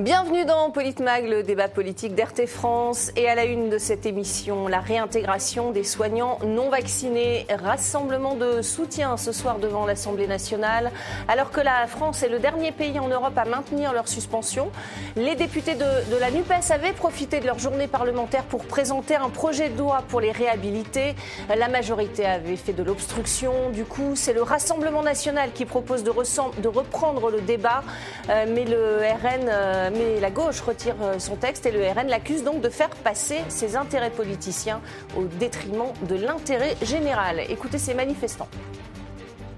[0.00, 3.12] Bienvenue dans Politmag, le débat politique d'RT France.
[3.16, 7.46] Et à la une de cette émission, la réintégration des soignants non vaccinés.
[7.50, 10.90] Rassemblement de soutien ce soir devant l'Assemblée nationale.
[11.28, 14.70] Alors que la France est le dernier pays en Europe à maintenir leur suspension,
[15.16, 15.84] les députés de,
[16.18, 20.22] la NUPES avaient profité de leur journée parlementaire pour présenter un projet de loi pour
[20.22, 21.14] les réhabiliter.
[21.54, 23.68] La majorité avait fait de l'obstruction.
[23.74, 27.82] Du coup, c'est le Rassemblement national qui propose de, de reprendre le débat.
[28.30, 29.46] Euh, mais le RN.
[29.46, 32.90] Euh, mais la gauche retire euh, son texte et le RN l'accuse donc de faire
[32.90, 34.80] passer ses intérêts politiciens
[35.16, 37.40] au détriment de l'intérêt général.
[37.48, 38.48] Écoutez ces manifestants.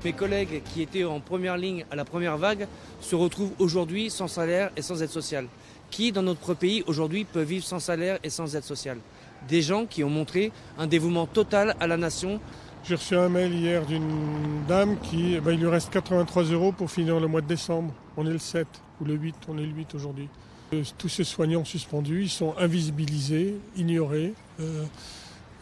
[0.04, 2.66] Mes collègues qui étaient en première ligne à la première vague
[3.00, 5.46] se retrouvent aujourd'hui sans salaire et sans aide sociale.
[5.90, 8.98] Qui dans notre pays aujourd'hui peut vivre sans salaire et sans aide sociale?
[9.48, 12.40] Des gens qui ont montré un dévouement total à la nation.
[12.84, 16.72] J'ai reçu un mail hier d'une dame qui, eh ben, il lui reste 83 euros
[16.72, 17.92] pour finir le mois de décembre.
[18.16, 18.66] On est le 7
[19.02, 20.28] ou le 8, on est le 8 aujourd'hui.
[20.72, 24.84] Euh, tous ces soignants suspendus, ils sont invisibilisés, ignorés, euh,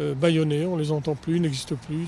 [0.01, 2.07] euh, bâillonnés, on les entend plus, ils n'existent plus.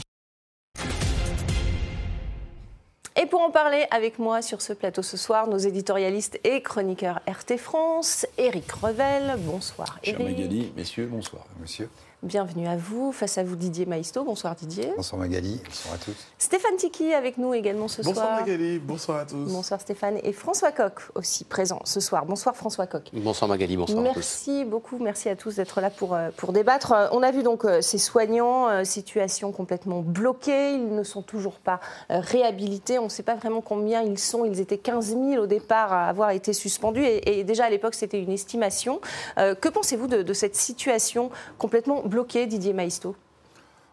[3.21, 7.21] Et pour en parler avec moi sur ce plateau ce soir, nos éditorialistes et chroniqueurs
[7.27, 11.47] RT France, Éric Revel, bonsoir Cher Magali, messieurs, bonsoir.
[11.61, 11.89] Monsieur.
[12.23, 13.11] Bienvenue à vous.
[13.11, 14.23] Face à vous, Didier Maisto.
[14.23, 14.93] Bonsoir Didier.
[14.97, 15.61] Bonsoir Magali.
[15.65, 16.15] Bonsoir à tous.
[16.39, 18.15] Stéphane Tiki avec nous également ce soir.
[18.15, 18.79] Bonsoir Magali.
[18.79, 19.53] Bonsoir à tous.
[19.53, 20.21] Bonsoir Stéphane.
[20.23, 22.25] Et François Coq aussi présent ce soir.
[22.25, 23.11] Bonsoir François Coq.
[23.13, 23.77] Bonsoir Magali.
[23.77, 24.71] Bonsoir Merci à tous.
[24.71, 24.99] beaucoup.
[25.01, 26.93] Merci à tous d'être là pour, euh, pour débattre.
[26.93, 30.75] Euh, on a vu donc euh, ces soignants, situation complètement bloquée.
[30.75, 33.01] Ils ne sont toujours pas réhabilités.
[33.01, 34.45] On ne sait pas vraiment combien ils sont.
[34.45, 37.05] Ils étaient 15 000 au départ à avoir été suspendus.
[37.05, 39.01] Et, déjà à l'époque, c'était une estimation.
[39.37, 43.01] que pensez-vous de, de, cette situation complètement bloquée, Didier Maïs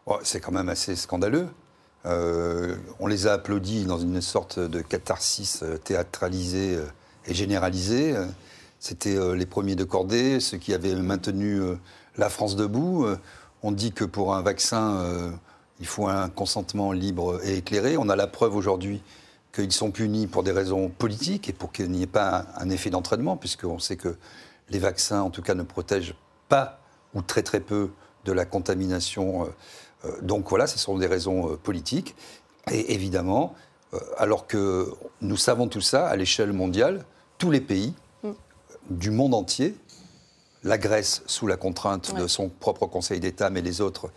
[0.06, 1.48] Oh, c'est quand même assez scandaleux.
[2.06, 6.86] Euh, on les a applaudis dans une sorte de catharsis euh, théâtralisée euh,
[7.26, 8.16] et généralisée.
[8.80, 11.62] C'était les premiers de cordée, ceux qui avaient maintenu
[12.18, 13.06] la France debout.
[13.62, 15.34] On dit que pour un vaccin,
[15.82, 17.98] il faut un consentement libre et éclairé.
[17.98, 19.04] On a la preuve aujourd'hui
[19.54, 22.90] qu'ils sont punis pour des raisons politiques et pour qu'il n'y ait pas un effet
[22.90, 24.16] d'entraînement, puisqu'on sait que
[24.70, 26.16] les vaccins, en tout cas, ne protègent
[26.48, 26.80] pas
[27.14, 27.90] ou très très peu
[28.30, 29.44] de la contamination.
[29.44, 29.48] Euh,
[30.06, 32.16] euh, donc voilà, ce sont des raisons euh, politiques.
[32.72, 33.56] Et évidemment,
[34.18, 37.04] alors que nous savons tout ça à l'échelle mondiale,
[37.40, 38.32] tous les pays mm.
[38.92, 39.76] du monde entier,
[40.64, 44.12] la Grèce sous la contrainte de son propre Conseil d'État, mais les autres,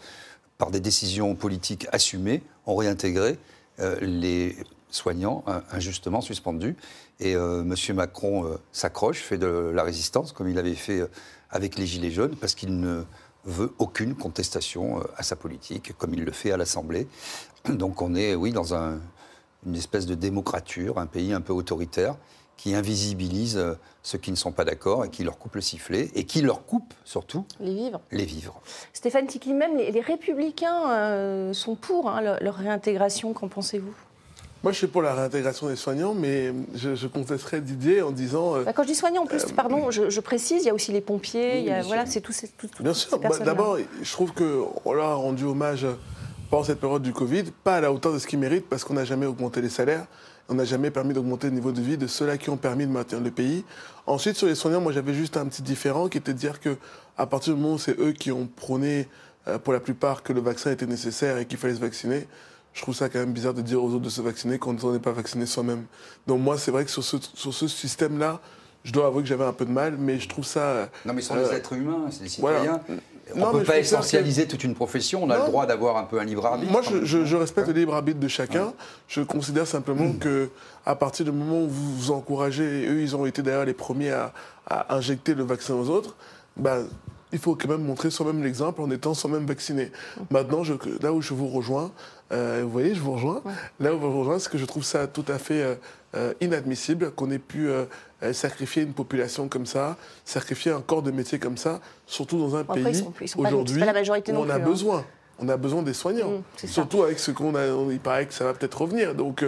[0.58, 3.38] par des décisions politiques assumées, ont réintégré
[4.02, 4.56] les
[4.90, 6.76] soignants injustement suspendus.
[7.20, 7.74] Et M.
[7.94, 11.00] Macron s'accroche, fait de la résistance, comme il avait fait
[11.48, 13.04] avec les Gilets jaunes, parce qu'il ne
[13.44, 17.08] veut aucune contestation euh, à sa politique, comme il le fait à l'Assemblée.
[17.68, 19.00] Donc on est, oui, dans une
[19.74, 22.16] espèce de démocrature, un pays un peu autoritaire
[22.56, 26.10] qui invisibilise euh, ceux qui ne sont pas d'accord et qui leur coupe le sifflet
[26.14, 28.00] et qui leur coupe surtout les vivres.
[28.12, 28.60] Les vivres.
[28.92, 33.32] Stéphane Tiki, même les, républicains euh, sont pour hein, leur réintégration.
[33.32, 33.94] Qu'en pensez-vous?
[34.62, 38.56] Moi, je suis pour la réintégration des soignants, mais je, je contesterais Didier en disant.
[38.56, 40.74] Euh, bah, quand je dis soignants, en plus, euh, pardon, je, précise, il y a
[40.74, 42.48] aussi les pompiers, il y a, voilà, c'est tous ces.
[42.80, 43.18] bien sûr.
[43.18, 45.86] Bah, d'abord, je trouve qu'on leur a rendu hommage
[46.48, 48.94] pendant cette période du Covid, pas à la hauteur de ce qu'ils méritent, parce qu'on
[48.94, 50.06] n'a jamais augmenté les salaires,
[50.48, 52.92] on n'a jamais permis d'augmenter le niveau de vie de ceux-là qui ont permis de
[52.92, 53.64] maintenir le pays.
[54.06, 56.76] Ensuite, sur les soignants, moi, j'avais juste un petit différent qui était de dire que
[57.16, 59.08] à partir du moment où c'est eux qui ont prôné,
[59.48, 62.28] euh, pour la plupart, que le vaccin était nécessaire et qu'il fallait se vacciner
[62.74, 64.92] je trouve ça quand même bizarre de dire aux autres de se vacciner quand on
[64.92, 65.84] n'est pas vacciné soi-même.
[66.26, 68.40] Donc moi, c'est vrai que sur ce, sur ce système-là,
[68.84, 70.88] je dois avouer que j'avais un peu de mal, mais je trouve ça...
[71.04, 72.80] Non, mais ce sont des êtres humains, c'est des citoyens.
[73.34, 76.18] On ne peut pas essentialiser toute une profession, on a le droit d'avoir un peu
[76.18, 76.72] un libre arbitre.
[76.72, 78.72] Moi, je, respecte le libre arbitre de chacun.
[79.08, 80.50] Je considère simplement qu'à que
[80.84, 83.74] à partir du moment où vous vous encouragez, et eux, ils ont été d'ailleurs les
[83.74, 84.32] premiers à,
[84.88, 86.16] injecter le vaccin aux autres,
[86.56, 86.86] ben,
[87.32, 89.90] il faut quand même montrer soi-même l'exemple en étant soi-même vacciné.
[90.30, 91.88] Maintenant, je, là où je vous rejoins, euh,
[92.32, 93.42] vous voyez, je vous rejoins,
[93.80, 95.74] là où je vous rejoins, c'est que je trouve ça tout à fait euh,
[96.14, 97.68] euh, inadmissible qu'on ait pu
[98.32, 102.64] sacrifier une population comme ça, sacrifier un corps de métier comme ça, surtout dans un
[102.64, 103.04] pays
[103.36, 104.58] aujourd'hui où on a hein.
[104.58, 105.04] besoin.
[105.38, 106.42] On a besoin des soignants.
[106.62, 109.14] Mmh, surtout avec ce qu'on a, il paraît que ça va peut-être revenir.
[109.14, 109.44] Donc,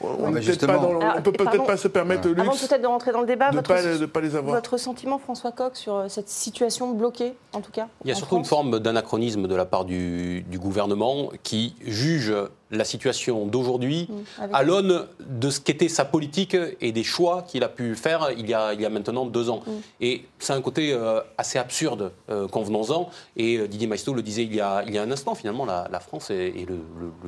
[0.00, 2.48] on ne peut peut-être pas se permettre le luxe.
[2.48, 4.54] Avant peut-être de rentrer dans le débat, de votre, pas, pas les avoir.
[4.54, 8.14] votre sentiment, François Coq, sur euh, cette situation bloquée, en tout cas Il y a
[8.14, 12.32] surtout une forme d'anachronisme de la part du, du gouvernement qui juge
[12.70, 17.64] la situation d'aujourd'hui mmh, à l'aune de ce qu'était sa politique et des choix qu'il
[17.64, 19.62] a pu faire il y a, il y a maintenant deux ans.
[19.66, 19.70] Mmh.
[20.00, 23.10] Et c'est un côté euh, assez absurde, euh, convenons-en.
[23.36, 25.64] Et euh, Didier Maisto le disait il y a, il y a un instant, finalement,
[25.64, 26.78] la, France est, le,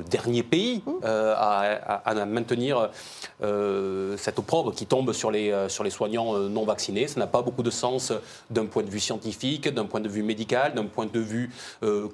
[0.09, 0.91] dernier pays mmh.
[1.03, 2.89] à, maintenir maintenir
[4.17, 7.07] cette opprobre qui tombe sur les, sur les soignants non vaccinés.
[7.07, 8.11] Ça n'a pas beaucoup de sens
[8.49, 11.51] d'un point de vue scientifique, d'un point de vue médical, d'un point de vue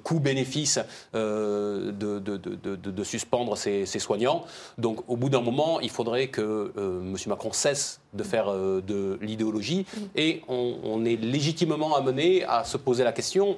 [0.04, 0.78] coût-bénéfice
[1.14, 4.44] de, de, de, de, suspendre ces, soignants.
[4.78, 7.14] Donc au bout d'un moment, il faudrait que M.
[7.26, 10.00] Macron cesse de faire de l'idéologie mm.
[10.16, 13.56] et on, on, est légitimement amené à se poser la question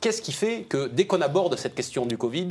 [0.00, 2.50] qu'est-ce qui fait que dès qu'on aborde cette question du Covid,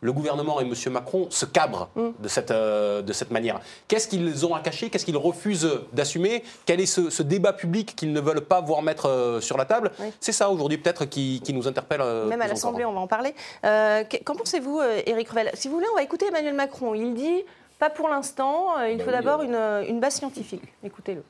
[0.00, 0.74] le gouvernement et M.
[0.92, 2.08] Macron se cabrent mm.
[2.18, 3.60] de, cette, euh, de cette manière.
[3.86, 4.90] Qu'est-ce qu'ils ont à cacher?
[4.90, 6.42] Qu'est-ce qu'ils refusent d'assumer?
[6.66, 9.90] Quel est ce, débat public qu'ils ne veulent pas voir mettre euh, sur la table?
[10.20, 12.00] C'est ça aujourd'hui peut-être qui, nous interpelle.
[12.00, 13.34] Euh, Même à l'Assemblée, on va en parler.
[13.62, 15.50] Qu'en pensez-vous, Éric Revel?
[15.54, 16.94] Si vous voulez, on va écouter Emmanuel Macron.
[16.94, 17.42] Il dit,
[17.78, 19.56] pas pour l'instant, il bah faut d'abord une,
[19.88, 20.62] une base scientifique.
[20.84, 21.22] Écoutez-le.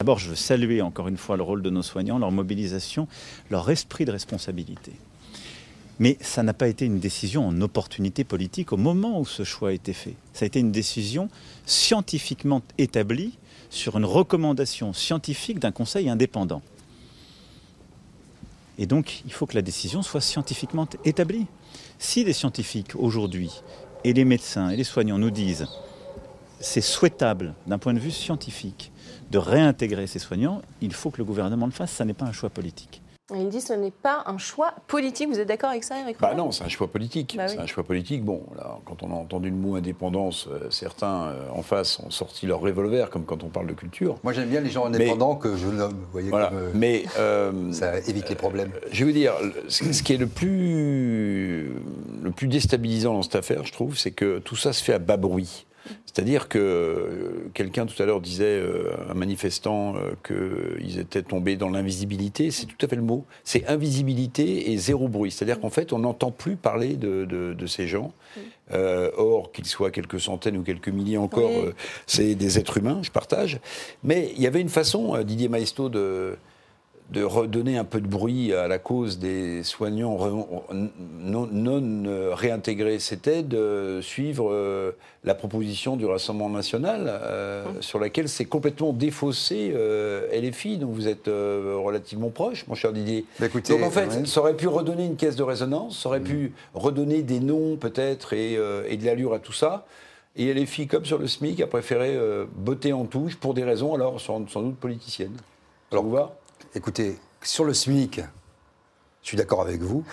[0.00, 3.08] D'abord, je veux saluer encore une fois le rôle de nos soignants, leur mobilisation,
[3.50, 4.92] leur esprit de responsabilité.
[5.98, 9.70] Mais ça n'a pas été une décision en opportunité politique au moment où ce choix
[9.70, 10.14] a été fait.
[10.34, 11.30] Ça a été une décision
[11.64, 13.38] scientifiquement établie
[13.70, 16.62] sur une recommandation scientifique d'un conseil indépendant.
[18.78, 21.46] Et donc, il faut que la décision soit scientifiquement établie.
[21.98, 23.50] Si les scientifiques aujourd'hui,
[24.04, 25.66] et les médecins et les soignants nous disent
[26.60, 28.92] c'est souhaitable d'un point de vue scientifique
[29.30, 31.90] de réintégrer ces soignants, il faut que le gouvernement le fasse.
[31.90, 33.02] Ça n'est pas un choix politique.
[33.34, 35.28] Il dit que ce n'est pas un choix politique.
[35.28, 37.34] Vous êtes d'accord avec ça, Eric bah Non, c'est un choix politique.
[37.36, 38.24] Bah c'est un choix politique.
[38.24, 42.10] Bon, là, quand on a entendu le mot indépendance, euh, certains euh, en face ont
[42.10, 44.16] sorti leur revolver, comme quand on parle de culture.
[44.22, 45.94] Moi, j'aime bien les gens indépendants que je nomme.
[45.94, 46.52] Vous voyez, voilà.
[46.52, 47.04] Euh, Mais
[47.72, 48.70] ça évite les problèmes.
[48.92, 49.32] Je vais vous dire,
[49.68, 51.82] ce qui est le plus,
[52.22, 55.00] le plus déstabilisant dans cette affaire, je trouve, c'est que tout ça se fait à
[55.00, 55.66] bas bruit.
[56.16, 60.12] C'est-à-dire que euh, quelqu'un tout à l'heure disait, euh, un manifestant, euh,
[60.78, 62.50] qu'ils étaient tombés dans l'invisibilité.
[62.50, 63.26] C'est tout à fait le mot.
[63.44, 65.30] C'est invisibilité et zéro bruit.
[65.30, 68.12] C'est-à-dire qu'en fait, on n'entend plus parler de, ces gens.
[68.72, 71.50] or, qu'ils soient quelques centaines ou quelques milliers encore,
[72.06, 73.60] c'est des êtres humains, je partage.
[74.02, 76.36] Mais il y avait une façon, Didier Maestro, de
[77.10, 80.18] de redonner un peu de bruit à la cause des soignants
[80.72, 81.48] non,
[82.06, 84.90] euh, réintégrés, c'était de suivre euh,
[85.22, 87.82] la proposition du Rassemblement national, euh, mmh.
[87.82, 89.72] sur laquelle s'est complètement défaussé
[90.32, 93.24] LFI, dont vous êtes relativement proche, mon cher Didier.
[93.38, 96.24] Bah, Donc en fait, ça aurait pu redonner une caisse de résonance, ça aurait mmh.
[96.24, 99.86] pu redonner des noms peut-être et, et, de l'allure à tout ça.
[100.34, 102.18] Et LFI, comme sur le SMIC, a préféré
[102.56, 105.36] botter en touche pour des raisons alors sans, doute politiciennes.
[105.92, 106.36] Alors, vous va?
[106.76, 108.20] Écoutez, sur le SMIC,
[109.22, 110.04] je suis d'accord avec vous.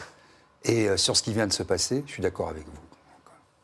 [0.63, 2.79] Et euh, sur ce qui vient de se passer, je suis d'accord avec vous.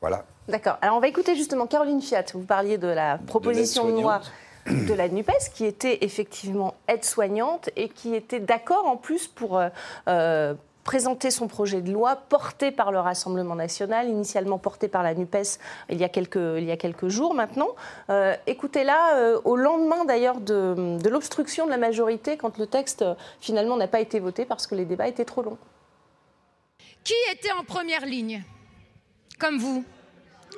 [0.01, 0.25] Voilà.
[0.49, 0.77] D'accord.
[0.81, 2.25] Alors on va écouter justement Caroline Fiat.
[2.33, 4.19] Vous parliez de la proposition de, loi
[4.67, 9.69] de la NUPES qui était effectivement aide-soignante et qui était d'accord en plus pour euh,
[10.09, 10.53] euh,
[10.89, 15.59] présenté son projet de loi porté par le Rassemblement national, initialement porté par la NUPES
[15.91, 17.75] il y a quelques, jours maintenant.
[18.09, 23.05] Euh, écoutez-la euh, au lendemain d'ailleurs de, l'obstruction de la majorité quand le texte
[23.39, 25.59] finalement n'a pas été voté parce que les débats étaient trop longs.
[27.03, 28.43] Qui était en première ligne?
[29.37, 29.85] Comme vous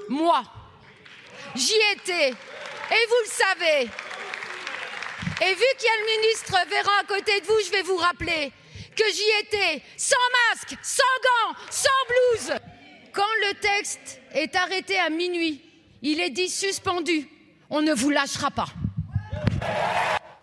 [0.07, 0.43] Moi.
[1.55, 2.29] J'y étais.
[2.29, 3.81] Et vous le savez.
[5.41, 7.97] Et vu qu'il y a le ministre Véran à côté de vous, je vais vous
[7.97, 8.53] rappeler
[8.95, 10.15] que j'y étais, sans
[10.49, 12.59] masque, sans gants, sans blouse.
[13.13, 15.61] Quand le texte est arrêté à minuit,
[16.01, 17.27] il est dit suspendu.
[17.69, 18.67] On ne vous lâchera pas.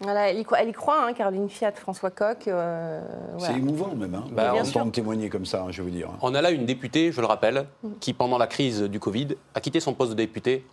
[0.01, 2.47] Voilà, elle y croit, elle y croit hein, Caroline Fiat, François Coq.
[2.47, 3.01] Euh,
[3.39, 6.11] c'est émouvant même, hein, bah, entendre témoigner comme ça, hein, je veux dire.
[6.23, 7.67] On a là une députée, je le rappelle,
[8.01, 10.65] qui pendant la crise du Covid a quitté son poste de députée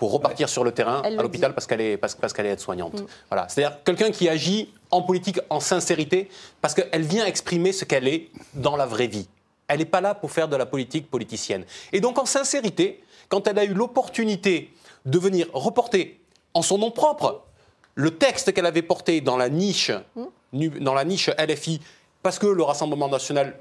[0.00, 3.02] pour repartir sur le terrain à l'hôpital parce qu'elle est, parce, parce qu'elle est aide-soignante.
[3.02, 3.06] Mm.
[3.28, 3.46] Voilà.
[3.50, 6.30] C'est-à-dire quelqu'un qui agit en politique en sincérité
[6.62, 9.28] parce qu'elle vient exprimer ce qu'elle est dans la vraie vie.
[9.68, 11.66] Elle n'est pas là pour faire de la politique politicienne.
[11.92, 14.72] Et donc en sincérité, quand elle a eu l'opportunité
[15.04, 16.18] de venir reporter
[16.54, 17.42] en son nom propre
[17.94, 20.78] le texte qu'elle avait porté dans la niche, mm.
[20.80, 21.78] dans la niche LFI,
[22.22, 23.54] parce que le Rassemblement national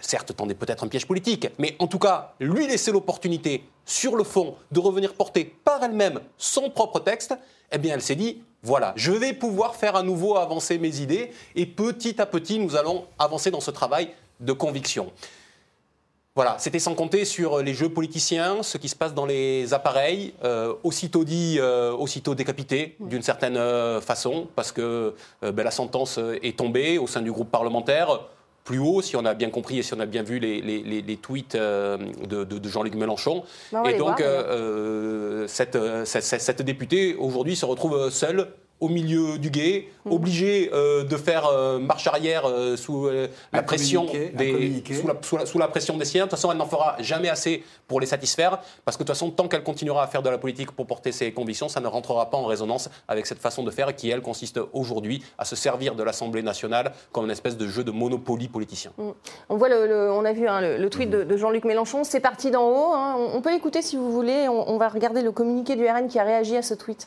[0.00, 4.24] certes tendait peut-être un piège politique, mais en tout cas, lui laisser l'opportunité, sur le
[4.24, 7.34] fond, de revenir porter par elle-même son propre texte,
[7.70, 11.32] eh bien, elle s'est dit, voilà, je vais pouvoir faire à nouveau avancer mes idées,
[11.56, 15.12] et petit à petit, nous allons avancer dans ce travail de conviction.
[16.34, 20.32] Voilà, c'était sans compter sur les jeux politiciens, ce qui se passe dans les appareils,
[20.44, 26.18] euh, aussitôt dit, euh, aussitôt décapité, d'une certaine euh, façon, parce que ben, la sentence
[26.42, 28.20] est tombée au sein du groupe parlementaire
[28.64, 31.54] plus haut, si on a bien compris et si on a bien vu les, tweets
[31.54, 33.44] euh, de, Jean-Luc Mélenchon.
[33.86, 38.48] et donc, euh, euh, cette, cette, députée, aujourd'hui, se retrouve seule
[38.82, 40.12] au milieu du guet, mm.
[40.12, 43.08] obligé euh, de faire euh, marche arrière euh, sous
[43.52, 44.82] la pression des
[45.44, 46.24] sous la, pression des siens.
[46.24, 49.14] De toute façon, elle n'en fera jamais assez pour les satisfaire, parce que de toute
[49.14, 51.86] façon, tant qu'elle continuera à faire de la politique pour porter ses convictions, ça ne
[51.86, 55.54] rentrera pas en résonance avec cette façon de faire qui, elle, consiste aujourd'hui à se
[55.54, 58.90] servir de l'Assemblée nationale comme une espèce de jeu de monopoly politicien.
[58.98, 59.10] Mm.
[59.48, 62.68] On voit, le, on a vu hein, le, tweet de, Jean-Luc Mélenchon, c'est parti d'en
[62.68, 62.92] haut.
[62.94, 63.14] Hein.
[63.32, 64.48] On, peut l'écouter si vous voulez.
[64.48, 67.06] On, on va regarder le communiqué du RN qui a réagi à ce tweet.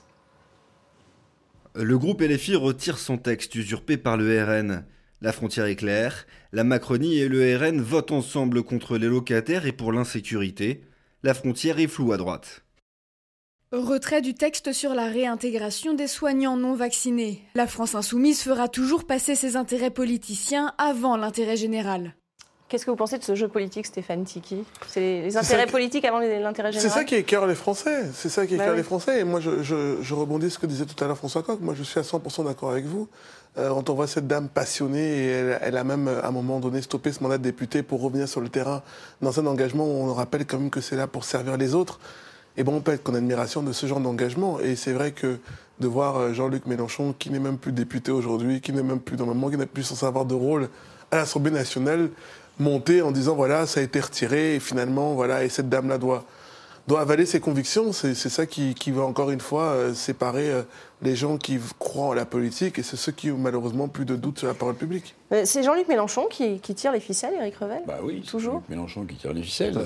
[1.77, 4.85] Le groupe LFI retire son texte usurpé par le RN.
[5.19, 9.73] La frontière est claire, la Macronie et le RN votent ensemble contre les locataires et
[9.73, 10.85] pour l'insécurité.
[11.21, 12.63] La frontière est floue à droite.
[13.73, 17.43] Retrait du texte sur la réintégration des soignants non vaccinés.
[17.55, 22.15] La France insoumise fera toujours passer ses intérêts politiciens avant l'intérêt général.
[22.67, 24.63] Qu'est-ce que vous pensez de ce jeu politique, Stéphane Tiki?
[24.87, 28.05] C'est les intérêts politiques avant l'intérêt général C'est ça qui écœure les Français.
[28.11, 29.19] C'est ça qui bah écœure les Français.
[29.19, 31.59] Et moi, je, rebondis sur ce que disait tout à l'heure François Coq.
[31.61, 33.07] Moi, je suis à 100% d'accord avec vous.
[33.59, 36.81] Euh, quand on voit cette dame passionnée, et elle, a même, à un moment donné,
[36.81, 38.81] stoppé ce mandat de député pour revenir sur le terrain
[39.21, 41.99] dans un engagement où on rappelle quand même que c'est là pour servir les autres.
[42.57, 44.59] Et bon, on peut être qu'en admiration de ce genre d'engagement.
[44.59, 45.37] Et c'est vrai que
[45.79, 49.17] de voir euh, Jean-Luc Mélenchon, qui n'est même plus député aujourd'hui, qui n'est même plus
[49.17, 50.69] dans le moment, qui n'a plus sans savoir de rôle
[51.11, 52.09] à l'Assemblée nationale,
[52.59, 56.23] monter en disant voilà, ça a été retiré et finalement, voilà, et cette dame-là doit,
[56.87, 57.91] doit avaler ses convictions.
[57.91, 60.61] C'est ça qui, qui, va encore une fois euh, séparer euh,
[61.01, 64.15] les gens qui croient en la politique et c'est ceux qui ont malheureusement plus de
[64.15, 65.15] doutes sur la parole publique.
[65.31, 67.83] Euh, c'est Jean-Luc Mélenchon qui, qui, tire les ficelles, Éric Revel?
[67.87, 68.53] Bah oui, toujours?
[68.53, 69.77] Jean-Luc Mélenchon qui tire les ficelles.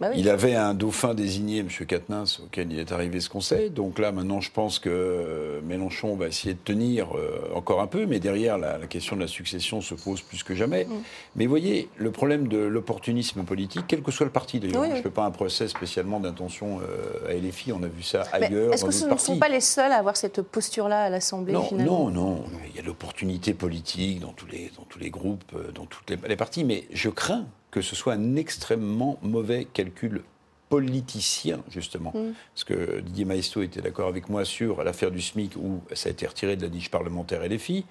[0.00, 1.68] Bah il avait un dauphin désigné, M.
[1.68, 3.70] Quatennens, auquel il est arrivé ce conseil.
[3.70, 7.86] Donc là, maintenant, je pense que euh, Mélenchon va essayer de tenir euh, encore un
[7.86, 10.84] peu, mais derrière, la, question de la succession se pose plus que jamais.
[10.84, 11.02] Mm.
[11.36, 15.02] Mais voyez, le problème de l'opportunisme politique, quel que soit le parti d'ailleurs, je ne
[15.02, 18.72] fais pas un procès spécialement d'intention euh, à LFI, on a vu ça ailleurs.
[18.72, 21.68] Est-ce que ce ne sont pas les seuls à avoir cette posture-là à l'Assemblée non,
[21.72, 25.86] Non, non, il y a l'opportunité politique dans tous les, dans tous les groupes, dans
[25.86, 30.22] toutes les, les partis, mais je crains que ce soit un extrêmement mauvais calcul
[30.68, 32.12] politicien, justement.
[32.14, 32.32] Mm.
[32.54, 36.12] Parce que Didier Maestro était d'accord avec moi sur l'affaire du SMIC, où ça a
[36.12, 37.84] été retiré de la niche parlementaire LFI.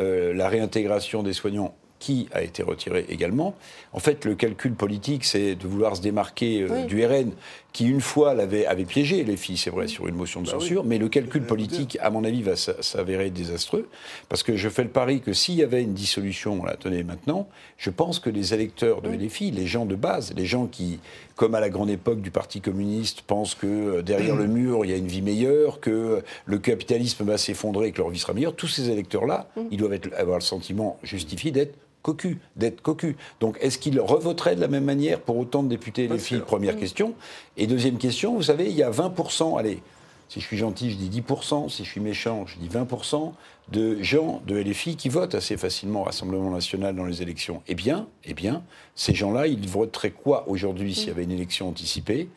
[0.00, 3.54] Euh, la réintégration des soignants qui a été retiré également.
[3.92, 7.32] En fait, le calcul politique, c'est de vouloir se démarquer euh, du RN,
[7.72, 10.52] qui une fois l'avait avait piégé les filles, c'est vrai, sur une motion de bah
[10.52, 13.88] censure, mais le calcul politique, à mon avis, va s'avérer désastreux,
[14.28, 17.48] parce que je fais le pari que s'il y avait une dissolution, la tenez maintenant,
[17.76, 20.98] je pense que les électeurs de LFI, les gens de base, les gens qui,
[21.36, 24.90] comme à la grande époque du Parti communiste, pensent que euh, derrière le mur, il
[24.90, 28.32] y a une vie meilleure, que le capitalisme va s'effondrer et que leur vie sera
[28.32, 29.60] meilleure, tous ces électeurs-là, mmh.
[29.70, 33.16] ils doivent être, avoir le sentiment justifié d'être cocu, d'être cocu.
[33.40, 36.40] Donc est-ce qu'il revoterait de la même manière pour autant de députés les filles?
[36.40, 37.14] Première question.
[37.56, 39.82] Et deuxième question, vous savez, il y a 20%, allez,
[40.28, 43.32] si je suis gentil, je dis 10%, si je suis méchant, je dis 20%
[43.72, 47.62] de gens de LFI qui votent assez facilement au Rassemblement national dans les élections.
[47.66, 48.62] Eh bien, eh bien
[48.94, 52.28] ces gens-là, ils voteraient quoi aujourd'hui s'il y avait une élection anticipée?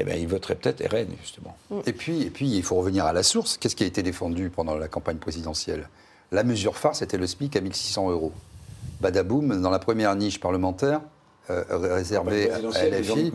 [0.00, 1.56] Eh bien, ils voteraient peut-être RN, justement.
[1.84, 3.58] Et puis, et puis, il faut revenir à la source.
[3.58, 5.88] Qu'est-ce qui a été défendu pendant la campagne présidentielle?
[6.30, 8.32] La mesure phare, c'était le SMIC à 1600 euros
[9.00, 11.00] badaboum, dans la première niche parlementaire
[11.50, 13.32] euh, réservée à LFI,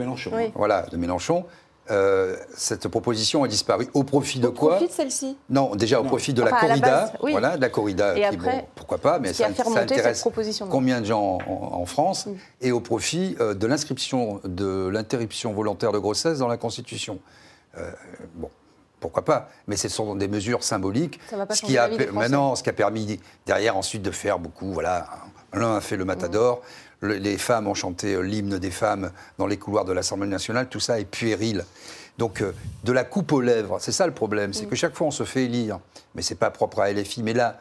[0.53, 1.45] voilà, de Mélenchon,
[1.89, 5.99] euh, cette proposition a disparu au profit de quoi Au profit de celle-ci Non, déjà
[5.99, 8.13] au profit de la corrida, voilà, de la corrida.
[8.29, 8.37] qui,
[8.75, 10.23] pourquoi pas, mais ça, intéresse
[10.69, 12.35] combien de gens en, France mm.
[12.61, 17.19] Et au profit euh, de l'inscription de l'interruption volontaire de grossesse dans la Constitution.
[18.35, 18.49] bon,
[18.99, 21.19] pourquoi pas Mais ce sont des mesures symboliques.
[21.29, 24.39] Ça va pas ce qui a maintenant, ce qui a permis derrière ensuite de faire
[24.39, 25.07] beaucoup, voilà,
[25.53, 26.61] L'un a fait le Matador,
[27.01, 30.79] les femmes ont chanté euh, l'hymne des femmes dans les couloirs de l'Assemblée nationale, tout
[30.79, 31.63] ça est puéril.
[32.17, 35.07] Donc, euh, de la coupe aux lèvres, c'est ça le problème, c'est que chaque fois
[35.07, 35.79] on se fait élire,
[36.15, 37.59] mais c'est pas propre à LFI, mais là,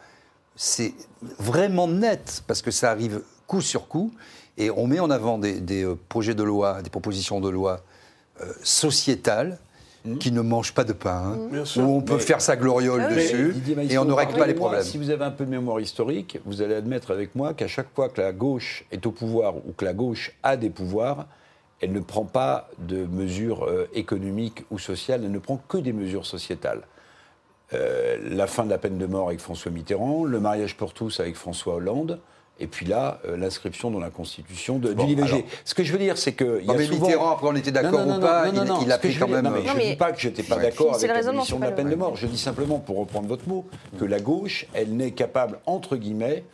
[0.56, 0.94] c'est
[1.38, 4.12] vraiment net, parce que ça arrive coup sur coup,
[4.58, 7.82] et on met en avant des, euh, projets de loi, des propositions de loi
[8.64, 9.58] sociétales,
[10.04, 10.18] Hmm.
[10.18, 13.54] qui ne mange pas de pain, hein, où on peut faire sa gloriole ah dessus,
[13.88, 14.82] et on ne règle pas les problèmes.
[14.82, 17.86] Si vous avez un peu de mémoire historique, vous allez admettre avec moi qu'à chaque
[17.94, 21.28] fois que la gauche est au pouvoir ou que la gauche a des pouvoirs,
[21.80, 25.92] elle ne prend pas de mesures euh, économiques ou sociales, elle ne prend que des
[25.92, 26.82] mesures sociétales.
[27.72, 31.20] Euh, la fin de la peine de mort avec François Mitterrand, le mariage pour tous
[31.20, 32.18] avec François Hollande,
[32.62, 35.44] et puis là, euh, l'inscription dans la Constitution de, du l'IVG.
[35.64, 36.60] Ce que je veux dire, c'est que.
[36.60, 37.06] Il y a mais souvent...
[37.06, 39.50] Mitterrand, après on était d'accord ou pas, il, a pris quand même.
[39.66, 41.96] je ne dis pas que je n'étais pas d'accord avec l'abolition de la peine de
[41.96, 42.16] mort.
[42.16, 43.66] Je dis simplement, pour reprendre votre mot,
[43.98, 46.44] que la gauche, elle n'est capable, entre guillemets,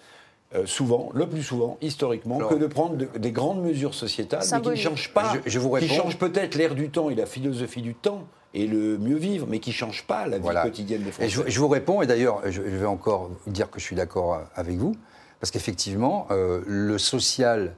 [0.54, 4.40] euh, souvent, le plus souvent, historiquement, Alors- que de prendre de- des grandes mesures sociétales,
[4.50, 7.14] mais qui ne changent pas, Je- je vous qui changent peut-être l'air du temps et
[7.14, 8.22] la philosophie du temps
[8.54, 10.62] et le mieux vivre, mais qui ne changent pas la vie Voilà.
[10.62, 11.28] quotidienne des Et Français.
[11.28, 14.40] je, je vous réponds, et d'ailleurs, je, je vais encore dire que je suis d'accord
[14.54, 14.96] avec vous,
[15.40, 17.74] parce qu'effectivement, euh, le social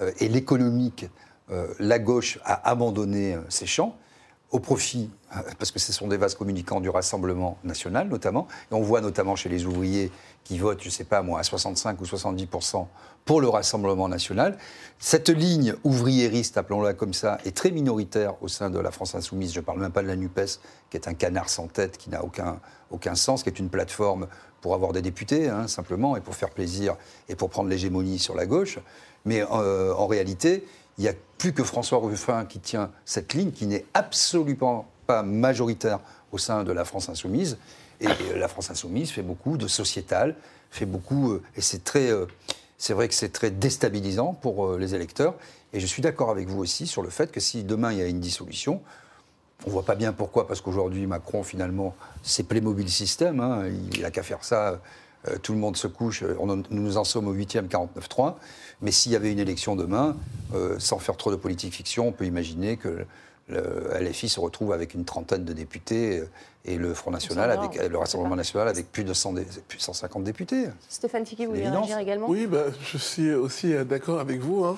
[0.00, 1.06] euh, et l'économique,
[1.50, 3.96] euh, la gauche a abandonné ces champs
[4.52, 5.08] au profit,
[5.60, 9.36] parce que ce sont des vases communicants du Rassemblement national notamment, et on voit notamment
[9.36, 10.10] chez les ouvriers
[10.42, 12.86] qui votent, je ne sais pas moi, à 65 ou 70%
[13.24, 14.58] pour le Rassemblement national.
[14.98, 19.52] Cette ligne ouvriériste, appelons-la comme ça, est très minoritaire au sein de la France insoumise.
[19.52, 20.58] Je ne parle même pas de la NUPES,
[20.90, 22.58] qui est un canard sans tête, qui n'a aucun,
[22.90, 24.26] aucun sens, qui est une plateforme
[24.60, 26.96] pour avoir des députés, hein, simplement, et pour faire plaisir,
[27.28, 28.78] et pour prendre l'hégémonie sur la gauche.
[29.24, 30.64] Mais euh, en réalité,
[30.98, 35.22] il n'y a plus que François Ruffin qui tient cette ligne, qui n'est absolument pas
[35.22, 36.00] majoritaire
[36.32, 37.58] au sein de la France insoumise.
[38.00, 40.36] Et la France insoumise fait beaucoup de sociétal,
[40.70, 42.26] fait beaucoup, euh, et c'est très, euh,
[42.78, 45.34] c'est vrai que c'est très déstabilisant pour les électeurs.
[45.72, 48.02] Et je suis d'accord avec vous aussi sur le fait que si demain il y
[48.02, 48.80] a une dissolution,
[49.66, 54.10] on voit pas bien pourquoi, parce qu'aujourd'hui Macron finalement c'est Playmobil System, hein, il n'a
[54.10, 54.80] qu'à faire ça.
[55.28, 57.68] euh, tout le monde se couche, euh, on en- nous nous en sommes au 8e
[57.68, 58.38] 49-3.
[58.80, 60.16] Mais s'il y avait une élection demain,
[60.54, 63.04] euh, sans faire trop de politique fiction, on peut imaginer que
[63.48, 66.22] le LFI se retrouve avec une trentaine de députés
[66.64, 69.82] et le Front National, avec, le Rassemblement national avec plus de 100 dé- plus de
[69.82, 70.68] 150 députés.
[70.88, 72.26] Stéphane Tiki, vous voulez réagir également?
[72.30, 74.64] Oui, bah, je suis aussi d'accord avec vous.
[74.64, 74.76] Hein.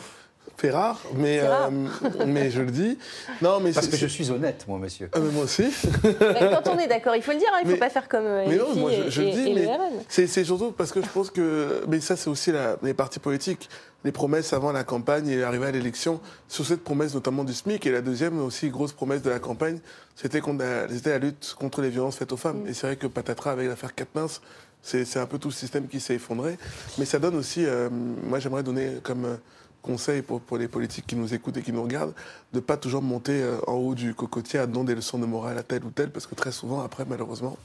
[0.61, 1.71] C'est rare, mais, rare.
[1.73, 2.97] euh, mais je le dis.
[3.41, 5.09] Non, mais Parce que je suis honnête, moi, monsieur.
[5.13, 5.65] Ah, mais moi aussi.
[6.03, 7.91] Bah, Quand on est d'accord, il faut le dire, hein, il ne faut Mais- pas
[7.91, 9.69] faire comme euh, Mais non, moi je, et, je le dis, mais
[10.09, 11.83] c'est c'est surtout parce que je pense que.
[11.89, 13.69] Mais ça, c'est aussi la- les partis politiques.
[14.05, 17.85] Les promesses avant la campagne et l'arrivée à l'élection, sur cette promesse notamment du SMIC.
[17.87, 19.79] Et la deuxième, aussi grosse promesse de la campagne,
[20.15, 22.65] c'était qu'on a- c'était la lutte contre les violences faites aux femmes.
[22.69, 24.27] Et c'est vrai que patatras avec l'affaire Katnins,
[24.81, 26.57] c'est c'est un peu tout le système qui s'est effondré.
[26.99, 27.65] Mais ça donne aussi.
[27.67, 29.39] euh, moi, j'aimerais donner comme.
[29.83, 32.15] Conseil pour, pour les politiques qui nous écoutent et qui nous regardent,
[32.53, 35.59] de pas toujours monter euh, en haut du cocotier à donner des leçons de morale
[35.59, 37.57] à tel ou tel, parce que très souvent, après, malheureusement,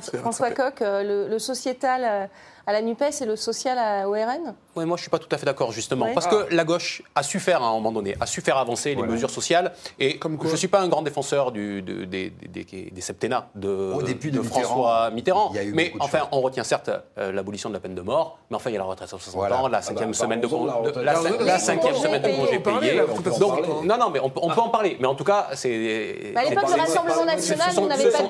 [0.00, 2.26] C'est François Coq, euh, le, le sociétal euh,
[2.66, 5.28] à la NUPES et le social à- au RN Ouais, moi, je suis pas tout
[5.30, 6.06] à fait d'accord, justement.
[6.06, 6.14] Ouais.
[6.14, 8.94] Parce que la gauche a su faire, à un moment donné, a su faire avancer
[8.94, 9.72] les mesures sociales.
[10.00, 12.90] Et Comme quoi je ne suis pas un grand défenseur du, de- des, des, des-
[12.90, 15.52] des septennats de, Au début de François Mitterrand.
[15.74, 16.28] mais enfin, choses.
[16.32, 18.80] on retient certes euh, l'abolition de la peine de mort, mais enfin, il y a
[18.80, 19.56] la retraite à 60 Voilà.
[19.60, 21.54] ans, la Ah cinquième bah, semaine de parlons-en de la congé, la, Ah, oui, la
[21.54, 22.96] oui, cinquième oui, semaine de oui, congé oui, payé.
[23.38, 23.68] Donc, parler.
[23.84, 24.96] non, non, mais on, peut- on peut en parler.
[25.00, 26.32] Mais en tout cas, c'est.
[26.34, 28.22] Bah, À l'époque, le Rassemblement national, on n'avait pas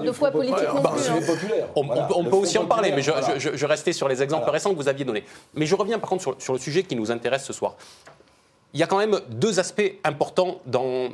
[0.00, 1.66] de- poids politique non Bah, plus, hein.
[1.76, 1.86] On,
[2.24, 3.36] peut, aussi en parler, mais je, populaire,
[3.90, 4.52] sur les exemples Voilà.
[4.52, 5.24] récents que vous aviez donnés.
[5.54, 7.74] Mais je reviens par contre sur, sur le sujet qui nous intéresse ce soir.
[8.74, 11.10] Il y a quand même deux aspects importants dans-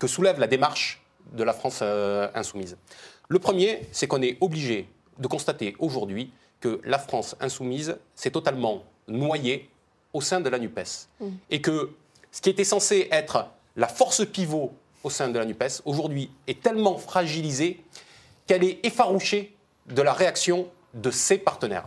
[0.00, 1.00] que soulève la démarche
[1.32, 2.76] de la France euh, insoumise.
[3.28, 8.82] Le premier, c'est qu'on est obligé de constater aujourd'hui que la France insoumise s'est totalement
[9.08, 9.70] noyée
[10.12, 11.08] au sein de la NUPES.
[11.50, 11.90] Et que
[12.32, 16.62] ce qui était censé être la force pivot au sein de la NUPES, aujourd'hui, est
[16.62, 17.82] tellement fragilisé
[18.46, 19.54] qu'elle est effarouchée
[19.86, 21.86] de la réaction de ses partenaires.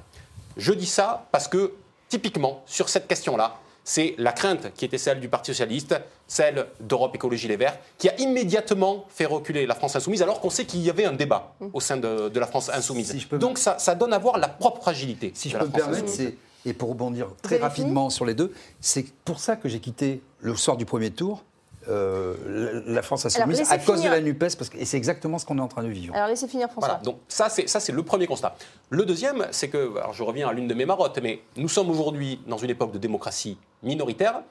[0.58, 1.74] Je dis ça parce que,
[2.10, 5.96] typiquement, sur cette question-là, c'est la crainte qui était celle du Parti Socialiste,
[6.28, 10.50] celle d'Europe Écologie Les Verts, qui a immédiatement fait reculer la France Insoumise, alors qu'on
[10.50, 13.12] sait qu'il y avait un débat au sein de, de la France Insoumise.
[13.12, 15.58] Si je peux- Donc ça, ça donne à voir la propre fragilité Si de je
[15.58, 19.40] la peux me permettre, c'est, et pour rebondir très rapidement sur les deux, c'est pour
[19.40, 21.44] ça que j'ai quitté le soir du premier tour
[21.90, 25.46] euh, la- France insoumise à cause de la NUPES, parce que, et c'est exactement ce
[25.46, 26.14] qu'on est en train de vivre.
[26.16, 26.88] Alors laissez finir François.
[26.90, 28.56] Voilà, donc ça c'est ça c'est le premier constat.
[28.90, 31.90] Le deuxième, c'est que alors je reviens à l'une de mes marottes, mais nous sommes
[31.90, 34.42] aujourd'hui dans une époque de démocratie minoritaire,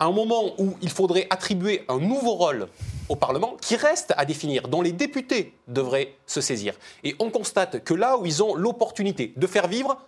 [0.00, 2.68] à un moment où il faudrait attribuer un nouveau rôle
[3.08, 6.74] au Parlement qui reste à définir, dont les députés devraient se saisir.
[7.04, 9.98] Et on constate que là où ils ont l'opportunité de faire vivre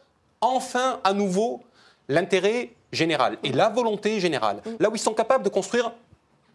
[0.40, 1.60] enfin à nouveau
[2.08, 5.92] l'intérêt général et la volonté générale, là où ils sont capables de construire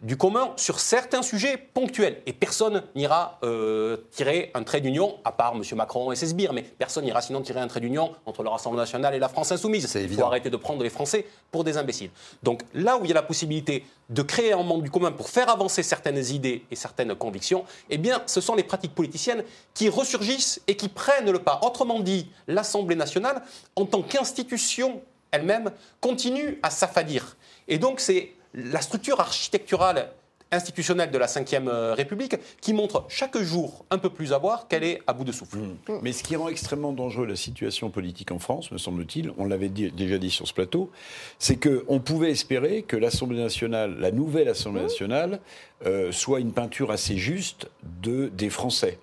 [0.02, 2.20] du commun sur certains sujets ponctuels.
[2.26, 5.62] Et personne n'ira euh, tirer un trait d'union, à part M.
[5.76, 8.82] Macron et ses sbires, mais personne n'ira sinon tirer un trait d'union entre le Rassemblement
[8.82, 9.86] national et la France insoumise.
[9.86, 12.10] C'est Il faut arrêter de prendre les Français pour des imbéciles.
[12.42, 15.28] Donc là où il y a la possibilité de créer un monde du commun pour
[15.28, 19.88] faire avancer certaines idées et certaines convictions, eh bien, ce sont les pratiques politiciennes qui
[19.88, 21.60] ressurgissent et qui prennent le pas.
[21.62, 23.42] Autrement dit, l'Assemblée nationale,
[23.76, 27.36] en tant qu'institution elle-même, continue à s'affadir.
[27.68, 30.10] Et donc, c'est la structure architecturale
[30.54, 34.84] institutionnelle de la Ve République qui montre chaque jour un peu plus à voir qu'elle
[34.84, 35.56] est à bout de souffle.
[36.02, 39.70] Mais ce qui rend extrêmement dangereux la situation politique en France, me semble-t-il, on l'avait
[39.70, 40.90] déjà dit sur ce plateau,
[41.38, 45.40] c'est qu'on pouvait espérer que l'Assemblée nationale, la nouvelle Assemblée nationale,
[45.86, 47.70] euh, soit une peinture assez juste
[48.02, 48.98] de, des Français.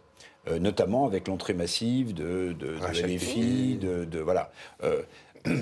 [0.47, 4.51] Euh, notamment avec l'entrée massive de, de, de Rachel LFI, de, de- voilà.
[4.85, 5.01] Euh,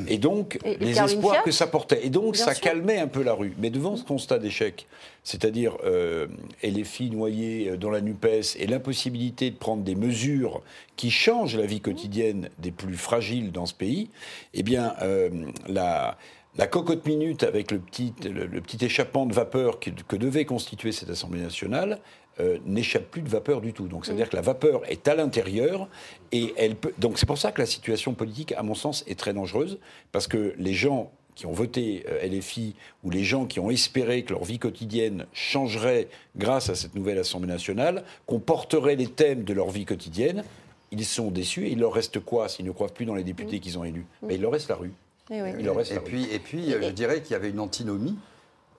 [0.07, 2.05] Et donc, Et- et les Caroline espoirs Fiat que ça portait.
[2.05, 2.63] Et donc, ça sûr.
[2.63, 3.53] calmait un peu la rue.
[3.59, 4.87] Mais devant ce constat d'échec,
[5.23, 6.27] c'est-à-dire euh,
[6.63, 10.61] LFI noyé euh, dans la NUPES et l'impossibilité de prendre des mesures
[10.95, 14.09] qui changent la vie quotidienne des plus fragiles dans ce pays,
[14.53, 15.29] eh bien, euh,
[15.67, 16.17] la,
[16.57, 20.45] la cocotte minute avec le petit, le, le petit échappement de vapeur que, que devait
[20.45, 21.99] constituer cette Assemblée nationale
[22.39, 23.87] euh, n'échappe plus de vapeur du tout.
[23.87, 25.87] Donc, c'est-à-dire que la vapeur est à l'intérieur
[26.31, 26.93] et elle peut.
[26.97, 29.79] Donc, c'est pour ça que la situation politique, à mon sens, est très dangereuse
[30.11, 34.23] parce que les gens qui ont voté euh, LFI ou les gens qui ont espéré
[34.23, 39.43] que leur vie quotidienne changerait grâce à cette nouvelle Assemblée nationale, qu'on porterait les thèmes
[39.43, 40.43] de leur vie quotidienne,
[40.91, 43.59] ils sont déçus et il leur reste quoi s'ils ne croient plus dans les députés
[43.59, 44.05] qu'ils ont élus?
[44.23, 44.91] Ben, Il leur reste la rue.
[45.29, 45.49] Eh oui.
[45.59, 46.07] Il leur reste Et la rue.
[46.07, 48.15] puis, et puis euh, je dirais qu'il y avait une antinomie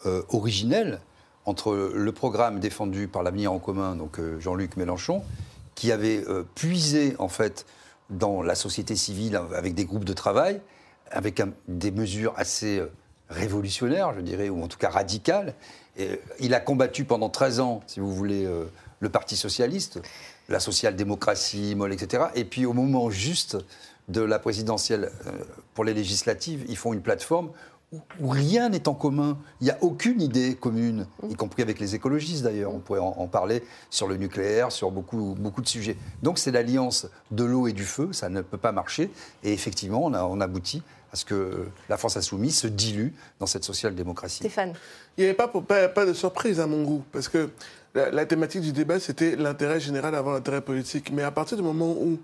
[0.07, 1.01] euh, originelle
[1.49, 5.23] entre le programme défendu par l'avenir en commun, donc euh, Jean-Luc Mélenchon,
[5.75, 7.65] qui avait euh, puisé en fait
[8.11, 10.61] dans la société civile avec des groupes de travail,
[11.11, 12.93] avec des mesures assez euh,
[13.31, 15.55] révolutionnaires, je dirais, ou en tout cas radicales.
[16.39, 18.49] Il a combattu pendant 13 ans, si vous voulez,
[19.01, 20.01] le Parti socialiste,
[20.49, 22.27] la social-démocratie molle, etc.
[22.37, 23.59] Et puis au moment juste
[24.07, 25.11] de la présidentielle
[25.75, 27.51] pour les législatives, ils font une plateforme
[27.93, 29.39] où, rien n'est en commun.
[29.61, 32.75] Il n'y a aucune idée commune, y compris avec les écologistes d'ailleurs.
[32.75, 35.97] On pourrait en, en parler sur le nucléaire, sur beaucoup, beaucoup de sujets.
[36.23, 39.11] Donc c'est l'alliance de l'eau et du feu, ça ne peut pas marcher.
[39.43, 43.47] Et effectivement, on, a, on aboutit à ce que la France insoumise se dilue dans
[43.47, 44.39] cette social-démocratie.
[44.39, 44.75] Stéphane.
[45.17, 47.49] Il n'y avait pas, pas, pas de surprise à mon goût, parce que
[47.95, 51.11] la, la thématique du débat, c'était l'intérêt général avant l'intérêt politique.
[51.11, 52.19] Mais à partir du moment où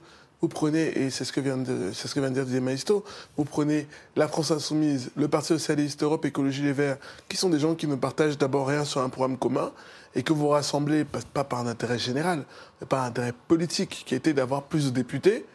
[0.45, 2.61] vous prenez, et c'est ce que vient de, c'est ce que vient de dire Didier
[2.61, 3.03] Maisto,
[3.39, 6.99] vous prenez la France Insoumise, le Parti Socialiste, Europe Écologie Les Verts,
[7.31, 9.73] qui sont des gens qui ne partagent d'abord rien sur un programme commun,
[10.15, 12.45] et que vous rassemblez, pas, pas par un intérêt général,
[12.79, 15.47] mais par un intérêt politique, qui était d'avoir plus de députés,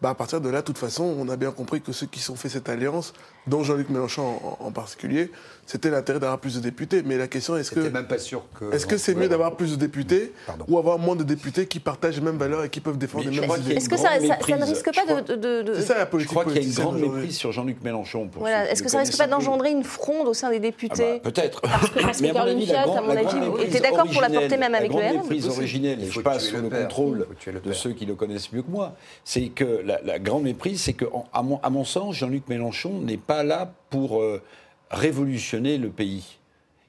[0.00, 2.28] bah à partir de là, de toute façon, on a bien compris que ceux qui
[2.30, 3.12] ont fait cette alliance,
[3.46, 4.22] dont Jean-Luc Mélenchon
[4.60, 5.30] en, en particulier,
[5.66, 7.02] c'était l'intérêt d'avoir plus de députés.
[7.04, 8.72] Mais la question est-ce que même pas sûr que.
[8.72, 10.64] est-ce que c'est mieux d'avoir plus de députés Pardon.
[10.68, 13.30] ou avoir moins de députés qui partagent les mêmes valeurs et qui peuvent défendre Mais
[13.30, 13.74] les je mêmes crois idées?
[13.74, 16.04] Est-ce que ça, ça- ça ne risque je pas de, de- de- C'est ça la
[16.04, 18.28] Je politique crois qu'il y a une grande méprise sur Jean-Luc Mélenchon.
[18.28, 18.70] Pour Voilà.
[18.70, 21.30] Est-ce que ça risque connaissent pas d'engendrer une fronde au sein des Ah députés bah,
[21.30, 21.60] Peut-être.
[21.62, 24.30] Parce que- parce Caroline avis, la Fiat, à mon la avis, était d'accord pour la
[24.30, 25.22] porter même avec la le grande RN.
[25.22, 27.26] méprise originelle, et je passe sous le contrôle
[27.64, 30.92] de ceux qui le connaissent mieux que moi, c'est que la, la grande méprise, c'est
[30.92, 34.42] que, à mon, à mon sens, Jean-Luc Mélenchon n'est pas là pour euh,
[34.90, 36.38] révolutionner le pays.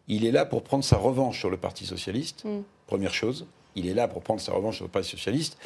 [0.08, 2.62] Il est là pour prendre sa revanche sur le Parti socialiste, Mm.
[2.88, 3.46] première chose.
[3.76, 5.58] Il est là pour prendre sa revanche sur le Parti socialiste.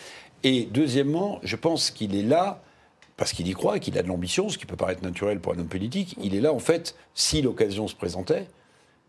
[0.44, 2.62] Et deuxièmement, je pense qu'il est là
[3.16, 5.60] parce qu'il y croit qu'il a de l'ambition, ce qui peut paraître naturel pour un
[5.60, 6.16] homme politique.
[6.22, 8.48] Il est là, en fait, si l'occasion se présentait,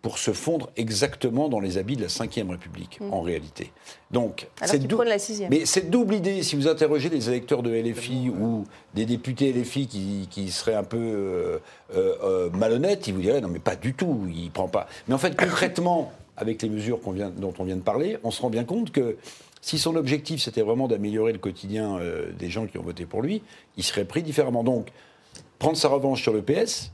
[0.05, 3.73] pour se fondre exactement dans les habits de la Ve République, en réalité.
[4.11, 4.47] Donc, Mm.
[4.61, 5.17] Alors cette dou- la
[5.49, 9.87] mais cette double idée, si vous interrogez des électeurs de LFI ou des députés LFI
[9.87, 11.59] qui, qui seraient un peu euh,
[11.97, 14.89] euh, euh, malhonnêtes, ils vous diraient non mais pas du tout, il prend pas.
[15.09, 18.43] Mais en fait concrètement, avec les mesures vient, dont on vient de parler, on se
[18.43, 19.17] rend bien compte que
[19.63, 23.23] si son objectif c'était vraiment d'améliorer le quotidien euh, des gens qui ont voté pour
[23.23, 23.41] lui,
[23.79, 24.65] il serait pris différemment.
[24.65, 24.89] Donc
[25.59, 26.93] prendre sa revanche sur le PS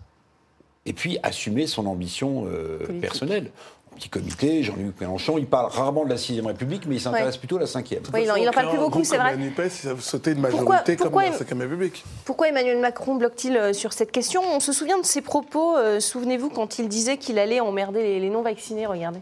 [0.86, 3.50] et puis assumer son ambition euh, personnelle.
[3.96, 7.56] Petit comité, Jean-Luc Mélenchon, il parle rarement de la 6 République, mais il s'intéresse plutôt
[7.56, 9.32] à la 5 Oui, il en- il en parle plus beaucoup, c'est vrai.
[9.32, 12.04] La NUPES, ça Pourquoi- majorité pourquoi comme il- la 5 République.
[12.24, 14.40] Pourquoi Emmanuel Macron bloque-t-il euh, sur cette question?
[14.54, 18.20] On se souvient de ses propos, euh, souvenez-vous, quand il disait qu'il allait emmerder les,
[18.20, 19.20] les non-vaccinés, regardez.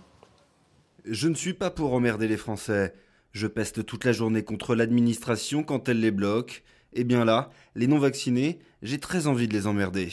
[1.04, 2.94] Je ne suis pas pour emmerder les Français.
[3.32, 6.62] Je peste toute la journée contre l'administration quand elle les bloque.
[6.92, 10.08] Et bien là, les non-vaccinés, j'ai très envie de les emmerder.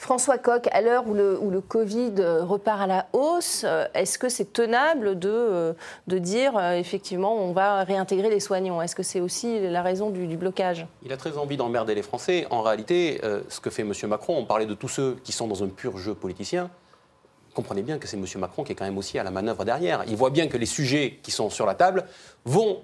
[0.00, 4.30] François Coq, à l'heure où le, Covid euh, repart à la hausse, euh, est-ce que
[4.30, 5.74] c'est tenable de, euh,
[6.08, 8.80] dire effectivement on va réintégrer les soignants?
[8.80, 10.86] Est-ce que c'est aussi la raison du, du blocage?
[11.04, 12.46] Il a très envie d'emmerder les Français.
[12.48, 13.92] En réalité, ce que fait M.
[14.04, 16.70] Macron, on parlait de tous ceux qui sont dans un pur jeu politicien.
[17.54, 18.24] Comprenez bien que c'est M.
[18.38, 20.04] Macron qui est quand même aussi à la manœuvre derrière.
[20.08, 22.06] Il voit bien que les sujets qui sont sur la table
[22.46, 22.80] vont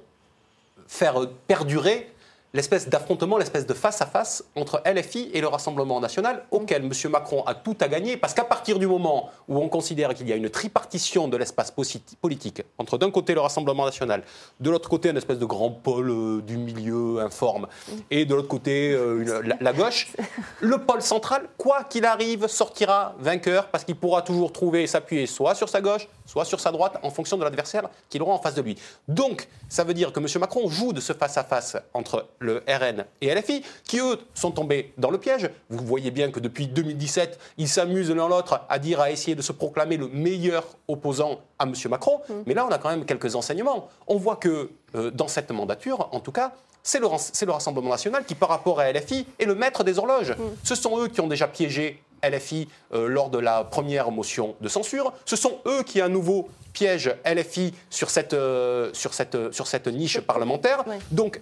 [0.86, 2.12] faire perdurer
[2.54, 6.92] l'espèce d'affrontement, l'espèce de face-à-face entre LFI et le Rassemblement national, auquel M.
[7.10, 10.32] Macron a tout à gagner, parce qu'à partir du moment où on considère qu'il y
[10.32, 11.72] a une tripartition de l'espace
[12.20, 14.22] politique, entre d'un côté le Rassemblement national,
[14.60, 17.66] de l'autre côté un espèce de grand pôle euh, du milieu informe,
[18.10, 20.12] et de l'autre côté euh, une- la, la gauche,
[20.60, 25.26] le pôle central, quoi qu'il arrive, sortira vainqueur, parce qu'il pourra toujours trouver et s'appuyer
[25.26, 28.38] soit sur sa gauche, soit sur sa droite, en fonction de l'adversaire qu'il aura en
[28.38, 28.76] face de lui.
[29.08, 30.26] Donc, ça veut dire que M.
[30.40, 35.10] Macron joue de ce face-à-face entre le RN et LFI, qui eux sont tombés dans
[35.10, 35.50] le piège.
[35.70, 39.42] Vous voyez bien que depuis 2017, ils s'amusent l'un l'autre à dire, à essayer de
[39.42, 41.72] se proclamer le meilleur opposant à M.
[41.88, 42.20] Macron.
[42.46, 43.88] Mais là, on a quand même quelques enseignements.
[44.06, 48.24] On voit que euh, dans cette mandature, en tout cas, c'est le, le, Rassemblement national
[48.24, 50.30] qui, par rapport à LFI, est le maître des horloges.
[50.30, 50.42] Mm.
[50.62, 54.68] Ce sont eux qui ont déjà piégé LFI euh, lors de la première motion de
[54.68, 55.12] censure.
[55.24, 59.86] Ce sont eux qui, à nouveau, piègent LFI sur cette, euh, sur cette, sur cette
[59.86, 60.84] niche parlementaire.
[61.10, 61.40] Donc,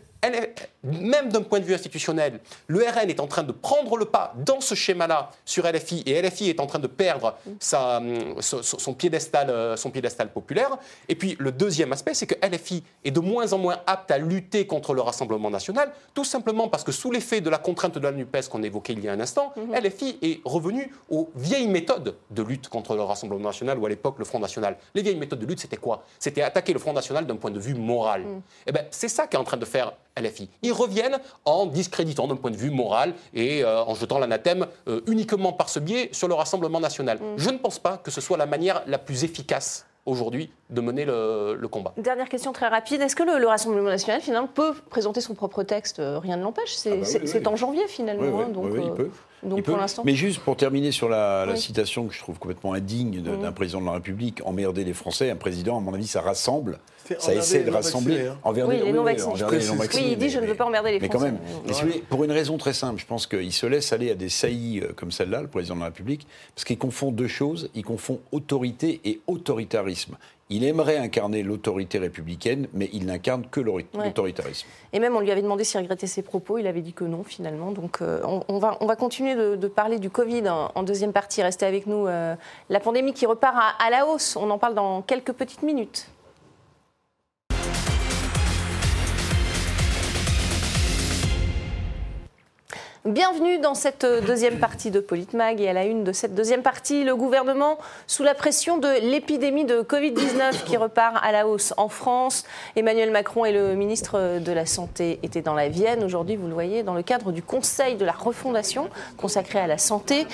[0.83, 4.33] même d'un point de vue institutionnel, le RN est en train de prendre le pas
[4.37, 8.01] dans ce schéma-là sur LFI et LFI est en train de perdre sa,
[8.40, 10.79] son, piédestal, euh, son piédestal populaire.
[11.09, 14.18] Et puis le deuxième aspect, c'est que LFI est de moins en moins apte à
[14.18, 18.01] lutter contre le Rassemblement national, tout simplement parce que sous l'effet de la contrainte de
[18.01, 19.75] la NUPES qu'on évoquait il y a un instant, mhm.
[19.75, 24.18] LFI est revenu aux vieilles méthodes de lutte contre le Rassemblement national ou à l'époque
[24.18, 24.77] le Front national.
[24.94, 26.04] Les vieilles méthodes de lutte, c'était quoi?
[26.18, 28.22] C'était attaquer le Front national d'un point de vue moral.
[28.22, 28.24] Et
[28.68, 30.48] eh ben, c'est ça qu'est en train de faire LFI.
[30.62, 35.00] Ils reviennent en discréditant d'un point de vue moral et euh, en jetant l'anathème euh,
[35.06, 37.18] uniquement par ce biais sur le Rassemblement national.
[37.18, 37.34] Mm.
[37.37, 41.05] Je ne pense pas que ce soit la manière la plus efficace aujourd'hui de mener
[41.05, 41.93] le, combat.
[41.97, 43.01] Dernière question très rapide.
[43.01, 46.75] Est-ce que le, Rassemblement national, finalement, peut présenter son propre texte euh, Rien ne l'empêche?
[46.75, 48.40] C'est ah bah en janvier, finalement.
[48.40, 49.11] Hein, donc, il peut.
[49.43, 50.03] Donc pour l'instant.
[50.05, 53.43] Mais juste pour terminer sur la, citation que je trouve complètement indigne mm.
[53.43, 56.79] d'un président de la République, emmerder les Français, un président, à mon avis, ça rassemble
[57.19, 58.38] ça essaie de rassembler hein.
[58.43, 59.35] envers oui, les non-vaccinés.
[59.51, 61.33] Oui, il dit je ne veux pas emmerder les Français.
[61.33, 64.14] Mais quand même, pour une raison très simple, je pense qu'il se laisse aller à
[64.14, 67.71] des saillies euh, comme celle-là, le président de la République, parce qu'il confond deux choses.
[67.75, 70.17] Il confond autorité et autoritarisme.
[70.51, 74.67] Il aimerait incarner l'autorité républicaine, mais il n'incarne que l'autoritarisme.
[74.93, 76.59] Et même, on lui avait demandé s'il regrettait ses propos.
[76.59, 77.73] Il avait dit que non, finalement.
[77.73, 81.43] Donc, euh, on, va, on va continuer de, parler du Covid en, deuxième partie.
[81.43, 82.07] Restez avec nous.
[82.07, 82.35] Euh,
[82.69, 84.37] la pandémie qui repart à la hausse.
[84.37, 86.09] On en parle dans quelques petites minutes.
[93.05, 97.05] Bienvenue dans cette deuxième partie de Politmag et à la une de cette deuxième partie,
[97.05, 101.90] le gouvernement sous la pression de l'épidémie de Covid-19 qui repart à la hausse en
[101.90, 102.45] France.
[102.77, 106.55] Emmanuel Macron et le ministre de la Santé étaient dans la Vienne aujourd'hui, vous le
[106.55, 108.88] voyez, dans le cadre du Conseil de la refondation
[109.19, 110.27] consacré à la santé.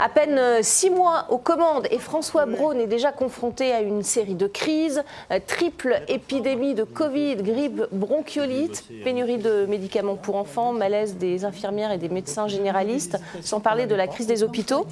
[0.00, 4.36] À peine six mois aux commandes et François Braun est déjà confronté à une série
[4.36, 5.02] de crises.
[5.48, 11.98] Triple épidémie de Covid, grippe, bronchiolite, pénurie de médicaments pour enfants, malaise des infirmières et
[11.98, 14.86] des médecins généralistes, sans parler de la crise des hôpitaux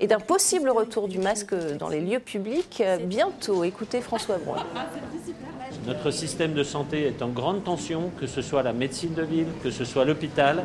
[0.00, 3.64] et d'un possible retour du masque dans les lieux publics euh, bientôt.
[3.64, 4.62] Écoutez François Braun.
[5.86, 9.46] Notre système de santé est en grande tension, que ce soit la médecine de ville,
[9.62, 10.64] que ce soit l'hôpital.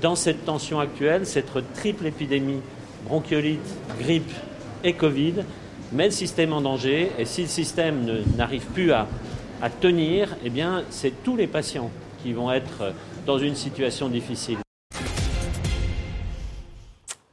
[0.00, 2.60] Dans cette tension actuelle, cette triple épidémie
[3.04, 3.60] bronchiolite,
[3.98, 4.30] grippe
[4.84, 5.34] et Covid,
[5.92, 7.10] met le système en danger.
[7.18, 9.06] Et si le système n'arrive plus à,
[9.60, 11.90] à tenir, eh bien, c'est tous les patients
[12.22, 12.92] qui vont être
[13.26, 14.58] dans une situation difficile.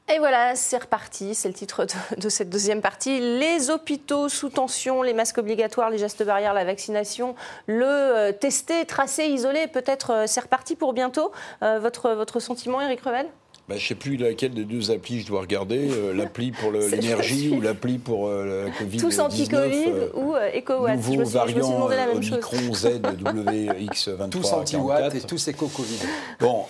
[0.07, 1.87] Et voilà, c'est reparti, c'est le titre
[2.17, 3.19] de, cette deuxième partie.
[3.19, 7.33] Les hôpitaux sous tension, les masques obligatoires, les gestes barrières, la vaccination,
[7.65, 11.31] le euh, tester, tracer, isoler, peut-être euh, c'est reparti pour bientôt.
[11.63, 13.27] Euh, votre, votre sentiment, Eric Revel?
[13.67, 16.71] Bah, je ne sais plus laquelle des deux applis je dois regarder, euh, l'appli pour
[16.71, 18.97] l'énergie ou l'appli pour euh, la Covid.
[18.97, 20.97] Tous anti-Covid euh, ou EcoWatt.
[20.97, 24.29] Nouveau je me suis, variant je me Omicron Z WX23.
[24.29, 25.99] Tous anti-Watt et tous éco-Covid.
[26.39, 26.65] Bon,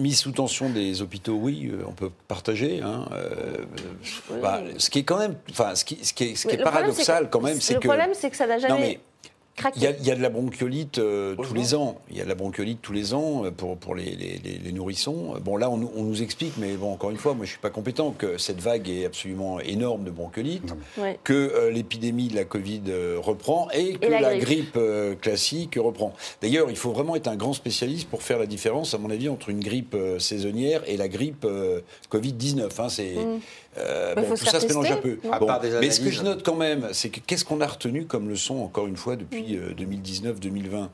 [0.00, 2.80] mise sous tension des hôpitaux, oui, on peut partager.
[2.82, 3.06] Hein,
[4.42, 6.62] bah, ce qui est quand même, enfin, ce qui, ce qui est, ce qui est
[6.62, 7.86] paradoxal quand même, c'est que.
[7.86, 8.98] Le problème, c'est que ça n'a jamais.
[9.76, 12.00] Il y, a, de la bronchiolite euh, tous les ans.
[12.10, 15.34] Il y a de la bronchiolite tous les ans euh, pour, pour les, les, nourrissons.
[15.44, 17.70] Bon, là, on, nous explique, mais bon, encore une fois, moi, je ne suis pas
[17.70, 20.74] compétent, que cette vague est absolument énorme de bronchiolite,
[21.22, 22.82] que euh, l'épidémie de la Covid
[23.18, 24.78] reprend et que la, grippe,
[25.20, 26.14] classique reprend.
[26.40, 29.28] D'ailleurs, il faut vraiment être un grand spécialiste pour faire la différence, à mon avis,
[29.28, 31.46] entre une grippe saisonnière et la grippe
[32.10, 32.68] Covid-19.
[32.78, 32.88] Hein.
[32.88, 33.14] c'est.
[33.14, 33.40] Mm.
[33.78, 35.18] Euh, bon, tout ça se mélange un peu.
[35.80, 38.56] mais ce que je note quand même, c'est que qu'est-ce qu'on a retenu comme leçon,
[38.56, 40.88] encore une fois, depuis 2019-2020 mm.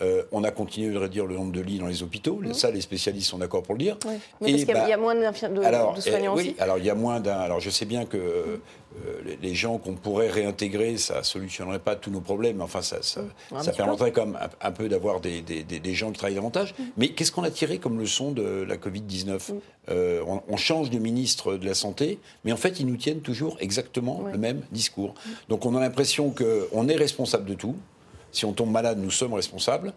[0.00, 2.40] Euh, on a continué de réduire le nombre de lits dans les hôpitaux.
[2.42, 2.54] Mm.
[2.54, 3.96] Ça, les spécialistes sont d'accord pour le dire.
[4.06, 4.14] Oui.
[4.40, 6.84] Mais parce qu'il y, a bah, moins de, alors, de soignants eh, Oui, alors il
[6.84, 7.38] y a moins d'un.
[7.38, 8.60] Alors je sais bien que mm.
[9.06, 12.62] Euh, les gens qu'on pourrait réintégrer, ça solutionnerait pas tous nos problèmes.
[12.62, 13.76] Enfin, ça, ça, mmh.
[13.76, 15.44] permettrait quand même un, peu d'avoir des,
[15.94, 16.74] gens qui travaillent davantage.
[16.96, 19.60] Mais qu'est-ce qu'on a tiré comme leçon de la Covid-19 mmh.
[19.90, 23.56] euh, on, change de ministre de la Santé, mais en fait, ils nous tiennent toujours
[23.60, 25.14] exactement le même discours.
[25.48, 27.76] Donc on a l'impression qu'on est responsable de tout.
[28.32, 29.92] Si on tombe malade, nous sommes responsables.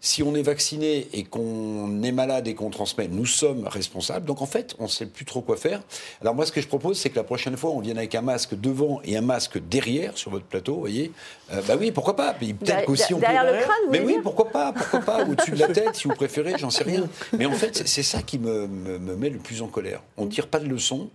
[0.00, 4.26] Si on est vacciné et qu'on est malade et qu'on transmet, nous sommes responsables.
[4.26, 5.80] Donc en fait, on ne sait plus trop quoi faire.
[6.20, 8.20] Alors moi, ce que je propose, c'est que la prochaine fois, on vienne avec un
[8.20, 11.10] masque devant et un masque derrière sur votre plateau, vous voyez.
[11.54, 14.74] Euh, bah oui, pourquoi pas Peut-être qu'aussi on derrière le crâne, Mais oui, pourquoi pas
[14.74, 17.08] Pourquoi pas Au-dessus de la tête, si vous préférez, j'en sais rien.
[17.32, 20.02] Mais en fait, c'est ça qui me, me, met le plus en colère.
[20.18, 21.08] On ne tire pas de leçons.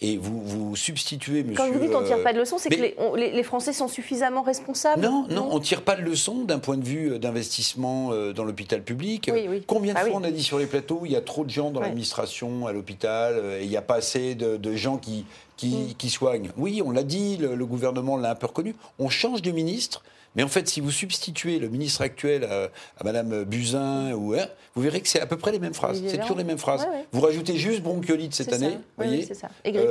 [0.00, 1.56] Et vous, vous substituez, monsieur.
[1.56, 3.42] Quand vous dites on ne tire pas de leçon, c'est que les, on- les- les
[3.42, 6.84] Français sont suffisamment responsables Non, non, on ne tire pas de leçon d'un point de
[6.84, 9.30] vue euh, d'investissement euh, dans l'hôpital public.
[9.32, 9.62] Oui, oui.
[9.66, 10.18] Combien de Ah fois oui.
[10.20, 11.86] on a dit sur les plateaux, il y a trop de gens dans Ouais.
[11.86, 15.24] l'administration, à l'hôpital, euh, et il n'y a pas assez de, de gens qui,
[15.56, 15.94] qui, Mm.
[15.96, 18.74] qui soignent Oui, on l'a dit, le, le gouvernement l'a un peu reconnu.
[18.98, 20.02] On change de ministre.
[20.36, 22.64] Mais en fait, si vous substituez le ministre actuel à,
[23.00, 26.02] à Madame Buzyn, ou, hein, vous verrez que c'est à peu près les mêmes phrases.
[26.08, 26.82] C'est toujours les mêmes phrases.
[26.82, 27.06] Ouais, ouais.
[27.12, 29.48] Vous rajoutez juste bronchiolite cette année, Oui, voyez c'est ça.
[29.64, 29.88] Et grippe.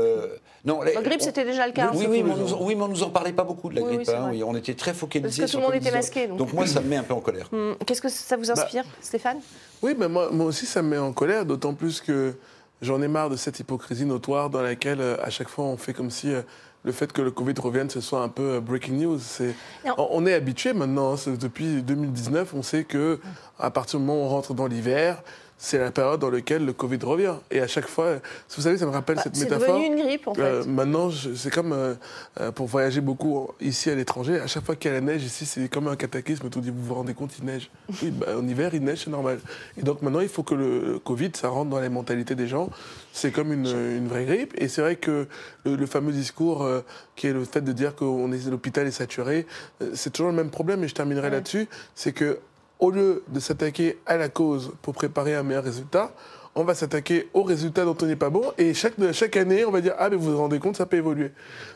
[0.66, 2.66] non, les- Bah, grippe, c'était déjà le cas, hein, Oui, c'est oui, mais on nous,
[2.66, 4.10] oui, mais on nous en parlait pas beaucoup de la Oui, grippe.
[4.10, 4.32] hein.
[4.46, 5.94] On était très focalisés Parce que tout sur le monde était Covid-19.
[5.94, 6.54] masqué, donc.
[6.54, 7.50] moi, ça me met un peu en colère.
[7.54, 9.40] Hum, Qu'est-ce que ça vous inspire, Stéphane?
[9.82, 12.34] Oui, mais moi, moi aussi, ça me met en colère, d'autant plus que
[12.82, 15.94] j'en ai marre de cette hypocrisie notoire dans laquelle, euh, à chaque fois, on fait
[15.94, 16.42] comme si euh,
[16.84, 19.20] le fait que le Covid revienne, ce soit un peu euh, breaking news.
[19.20, 19.56] C'est-.
[19.98, 21.14] On, est habitué maintenant.
[21.14, 23.20] hein, depuis 2019, on sait que
[23.60, 25.22] à partir du moment où on rentre dans l'hiver,
[25.66, 27.36] c'est la période dans laquelle le Covid revient.
[27.50, 28.16] Et à chaque fois,
[28.54, 29.80] vous savez, ça me rappelle Bah, cette C'est métaphore.
[29.80, 30.42] devenu une grippe, en fait.
[30.42, 31.94] Euh, maintenant, je- c'est comme euh,
[32.42, 34.42] euh, pour voyager beaucoup ici à l'étranger.
[34.42, 36.50] À chaque fois qu'il y a la neige ici, c'est comme un cataclysme.
[36.50, 37.72] Tout dit, vous vous rendez compte, il neige.
[38.04, 39.40] Oui, bah, en hiver, il neige, c'est normal.
[39.78, 42.70] Et donc maintenant, il faut que le Covid, ça rentre dans les mentalités des gens.
[43.14, 44.54] C'est comme une, une vraie grippe.
[44.58, 45.28] Et c'est vrai que
[45.64, 46.82] le, le fameux discours euh,
[47.16, 48.04] qui est le fait de dire que
[48.50, 49.48] l'hôpital est saturé,
[49.94, 50.84] c'est toujours le même problème.
[50.84, 51.70] Et je terminerai là-dessus.
[51.96, 52.40] C'est que
[52.84, 56.12] au lieu de s'attaquer à la cause pour préparer un meilleur résultat,
[56.54, 58.52] on va s'attaquer au résultat dont on n'est pas bon.
[58.58, 60.98] Et chaque, chaque année, on va dire Ah, mais vous vous rendez compte, ça peut
[60.98, 61.32] évoluer.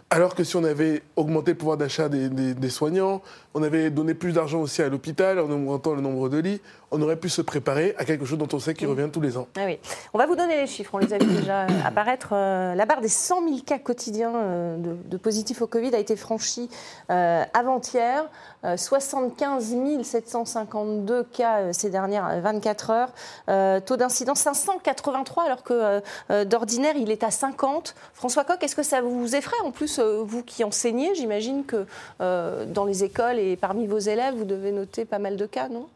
[0.10, 3.22] Alors que si on avait augmenté le pouvoir d'achat des, des- des soignants,
[3.54, 7.02] on avait donné plus d'argent aussi à l'hôpital en augmentant le nombre de lits, on
[7.02, 9.48] aurait pu se préparer à quelque chose dont on sait qu'il revient tous les ans.
[9.58, 9.80] Ah oui.
[10.14, 12.30] On va vous donner les chiffres, on les a vu déjà apparaître.
[12.32, 16.00] Euh, la barre des 100 000 cas quotidiens euh, de, de positifs au Covid a
[16.00, 16.70] été franchie
[17.10, 18.30] euh, avant-hier.
[18.64, 23.82] Euh, 75 752 cas ces dernières 24 heures.
[23.84, 26.02] Taux d'incidence 583 alors que
[26.46, 27.94] d'ordinaire il est à 50.
[28.14, 31.86] François Coq, est-ce que ça vous effraie En plus, euh, vous qui enseignez, j'imagine que
[32.22, 35.70] euh, dans les écoles et parmi vos élèves, vous devez noter pas mal de cas,
[35.70, 35.88] non?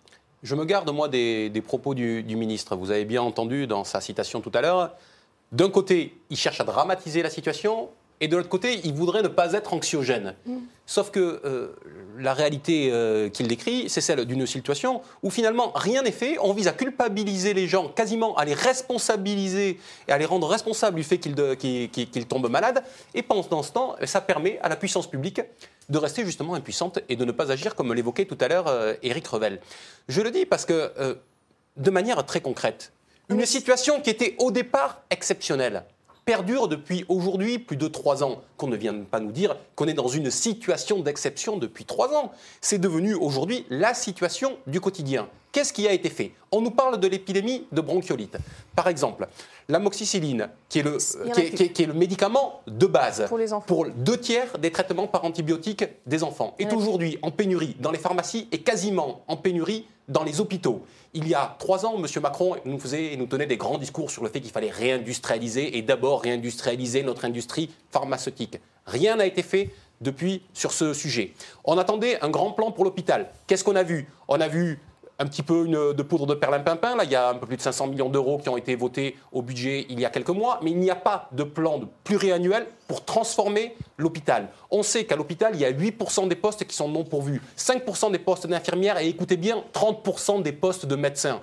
[0.44, 2.76] Je me garde, moi, des, propos du ministre.
[2.76, 4.92] Vous avez bien entendu dans sa citation tout à l'heure.
[5.52, 7.90] D'un côté, il cherche à dramatiser la situation,
[8.22, 10.36] et de l'autre côté, il voudrait ne pas être anxiogène.
[10.86, 11.76] Sauf que euh,
[12.20, 16.38] la réalité euh, qu'il décrit, c'est celle d'une situation où finalement rien n'est fait.
[16.40, 20.98] On vise à culpabiliser les gens, quasiment à les responsabiliser et à les rendre responsables
[20.98, 22.84] du fait qu'ils tombent malades.
[23.16, 25.42] Et pendant ce temps, ça permet à la puissance publique
[25.90, 28.94] de rester justement impuissante et de ne pas agir comme l'évoquait tout à l'heure euh,
[29.02, 29.60] Éric Revel.
[30.08, 31.16] Je le dis parce que, euh,
[31.78, 32.94] de manière très concrète,
[33.30, 35.86] une situation qui était au départ exceptionnelle
[36.26, 38.42] perdure depuis aujourd'hui plus de trois ans.
[38.58, 42.32] Qu'on ne vienne pas nous dire qu'on est dans une situation d'exception depuis trois ans.
[42.62, 45.28] C'est devenu aujourd'hui la situation du quotidien.
[45.52, 46.32] Qu'est-ce qui a été fait?
[46.54, 48.38] On nous parle de l'épidémie de bronchiolite.
[48.74, 49.28] Par exemple,
[49.68, 50.98] l'amoxicilline, qui est le,
[51.34, 53.66] qui est- qui est- qui est le médicament de base Pour les enfants.
[53.66, 57.98] pour deux tiers des traitements par antibiotiques des enfants, est aujourd'hui en pénurie dans les
[58.00, 60.86] pharmacies et quasiment en pénurie dans les hôpitaux.
[61.14, 62.06] Il y a trois ans, M.
[62.22, 65.82] Macron nous, faisait, nous tenait des grands discours sur le fait qu'il fallait réindustrialiser et
[65.82, 68.60] d'abord réindustrialiser notre industrie pharmaceutique.
[68.86, 69.70] Rien n'a été fait
[70.02, 71.34] depuis sur ce sujet.
[71.64, 73.32] On attendait un grand plan pour l'hôpital.
[73.48, 74.08] Qu'est-ce qu'on a vu?
[74.28, 74.80] On a vu
[75.22, 76.96] un petit peu une, de poudre de perlimpinpin.
[76.96, 79.16] Là, il y a un peu plus de 500 millions d'euros qui ont été votés
[79.32, 82.66] au budget il y a quelques mois, mais il n'y a pas de plan pluriannuel
[82.88, 84.50] pour transformer l'hôpital.
[84.72, 88.12] On sait qu'à l'hôpital, il y a 8% des postes qui sont non pourvus, 5%
[88.12, 91.42] des postes d'infirmières et écoutez bien, 30% des postes de médecins.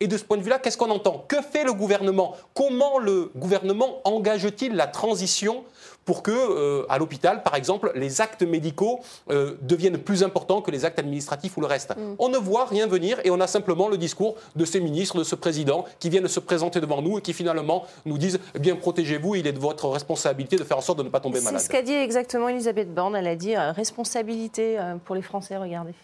[0.00, 1.24] Et de ce point de vue-là, qu'est-ce qu'on entend?
[1.26, 2.34] Que fait le gouvernement?
[2.54, 5.64] Comment le gouvernement engage-t-il la transition
[6.04, 10.70] pour que, euh, à l'hôpital, par exemple, les actes médicaux euh, deviennent plus importants que
[10.70, 11.94] les actes administratifs ou le reste?
[12.18, 15.24] On ne voit rien venir et on a simplement le discours de ces ministres, de
[15.24, 18.76] ce président qui viennent se présenter devant nous et qui finalement nous disent eh bien
[18.76, 21.44] protégez-vous, il est de votre responsabilité de faire en sorte de ne pas tomber C'est
[21.46, 21.60] malade.
[21.62, 23.16] ce qu'a dit exactement Elisabeth Borne.
[23.16, 25.94] Elle a dit euh, responsabilité euh, pour les Français, regardez.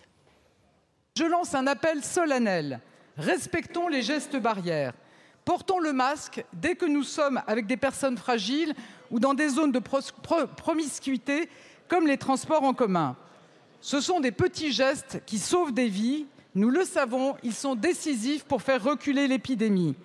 [1.17, 2.81] Je lance un appel solennel.
[3.17, 4.95] Respectons les gestes barrières.
[5.45, 8.75] Portons le masque dès que nous sommes avec des personnes fragiles
[9.11, 9.81] ou dans des zones de
[10.57, 11.49] promiscuité
[11.89, 13.17] comme les transports en commun.
[13.81, 16.27] Ce sont des petits gestes qui sauvent des vies.
[16.55, 19.97] Nous le savons, ils sont décisifs pour faire reculer l'épidémie.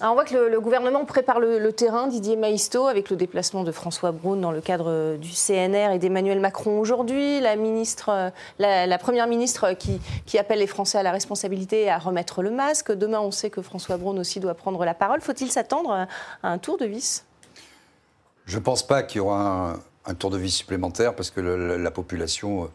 [0.00, 3.16] Alors, on voit que le, le gouvernement prépare le, le terrain, Didier Maisto, avec le
[3.16, 7.40] déplacement de François Braun dans le cadre euh, du CNR et d'Emmanuel Macron aujourd'hui.
[7.40, 11.82] La, ministre, euh, la, la première ministre qui, qui appelle les Français à la responsabilité
[11.82, 12.90] et à remettre le masque.
[12.90, 15.20] Demain, on sait que François Braun aussi doit prendre la parole.
[15.20, 16.06] Faut-il s'attendre à,
[16.42, 17.24] à un tour de vis?
[18.46, 21.40] Je ne pense pas qu'il y aura un, un tour de vie supplémentaire parce que
[21.40, 22.66] le- la, la population euh,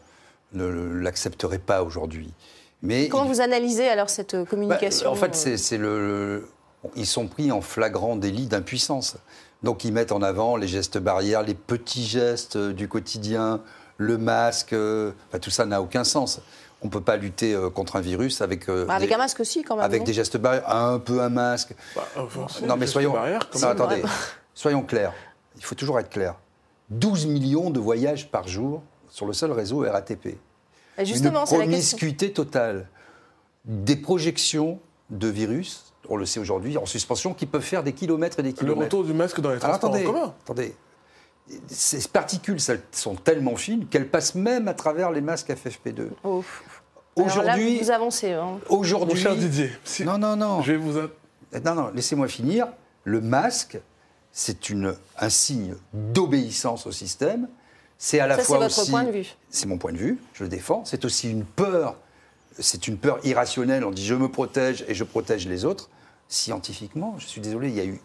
[0.54, 2.32] ne l'accepterait pas aujourd'hui.
[2.80, 6.48] Mais Comment il- vous analysez alors cette bah, communication en fait, c'est le-
[6.96, 9.16] ils sont pris en flagrant délit d'impuissance.
[9.62, 13.60] Donc ils mettent en avant les gestes barrières, les petits gestes euh, du quotidien,
[13.96, 16.40] le masque, euh, enfin, tout ça n'a aucun sens.
[16.80, 19.18] On ne peut pas lutter euh, contre un virus avec, euh, Bah, avec des, un
[19.18, 19.84] masque aussi, quand même.
[19.84, 21.74] avec non des gestes barrières, un peu un masque.
[21.96, 24.02] Bah, enfin, non mais soyons, non, attendez,
[24.54, 25.12] soyons clairs.
[25.56, 26.36] Il faut toujours être clair.
[26.90, 30.38] 12 millions de voyages par jour sur le seul réseau RATP.
[30.98, 31.96] Et Justement, Une c'est la question.
[31.98, 32.88] promiscuité totale.
[33.64, 34.78] Des projections
[35.10, 38.50] de virus, on le sait aujourd'hui, en suspension, qui peuvent faire des kilomètres et des
[38.50, 38.84] Le kilomètres.
[38.84, 40.34] retour du masque dans les Alors, transports attendez, en commun.
[40.44, 40.74] attendez.
[41.68, 42.58] Ces particules
[42.92, 46.08] sont tellement fines qu'elles passent même à travers les masques FFP2.
[46.24, 46.44] Oh.
[47.16, 48.32] Alors là, Aujourd'hui, vous avancez.
[48.32, 48.58] hein.
[48.70, 50.98] Mon aujourd'hui, cher Didier, si- non, non, non, je vais vous...
[50.98, 51.08] a-
[51.64, 52.68] non, non, laissez-moi finir.
[53.04, 53.78] Le masque,
[54.30, 57.48] c'est une un signe d'obéissance au système.
[57.96, 59.26] C'est à la Ça, c'est fois votre aussi, point de vue.
[59.50, 60.82] c'est mon point de vue, je le défends.
[60.84, 61.96] C'est aussi une peur,
[62.58, 63.84] c'est une peur irrationnelle.
[63.84, 65.88] On dit je me protège et je protège les autres.
[66.28, 68.00] Scientifiquement, je suis désolé, il y a eu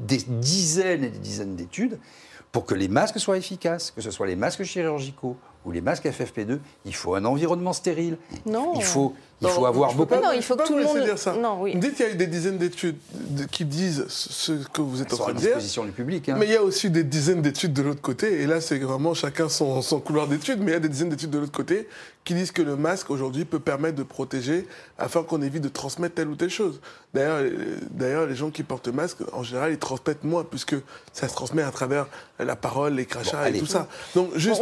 [0.00, 1.98] des dizaines et des dizaines d'études
[2.52, 6.04] pour que les masques soient efficaces, que ce soit les masques chirurgicaux ou les masques
[6.06, 8.16] FFP2, il faut un environnement stérile.
[8.46, 8.72] Non.
[8.76, 10.10] Il faut, il Non, faut avoir beaucoup.
[10.10, 11.34] pas- Non, il faut que tout le monde- dire ça.
[11.34, 11.72] Non, oui.
[11.74, 15.00] Vous dites qu'il y a eu des dizaines d'études de- qui disent ce que vous
[15.00, 15.46] êtes Elles en train de dire.
[15.48, 16.28] disposition du public.
[16.28, 16.36] hein.
[16.38, 19.14] Mais il y a aussi des dizaines d'études de l'autre côté, et là c'est vraiment
[19.14, 21.88] chacun son, son couloir d'études, mais il y a des dizaines d'études de l'autre côté
[22.24, 24.66] qui disent que le masque aujourd'hui peut permettre de protéger
[24.98, 26.80] afin qu'on évite de transmettre telle ou telle chose.
[27.12, 30.74] D'ailleurs, euh, D'ailleurs, les gens qui portent le masque, en général, ils transmettent moins puisque
[31.12, 32.06] ça se transmet à travers
[32.38, 33.88] la parole, les crachats Bon, et tout ça.
[34.14, 34.60] Donc juste,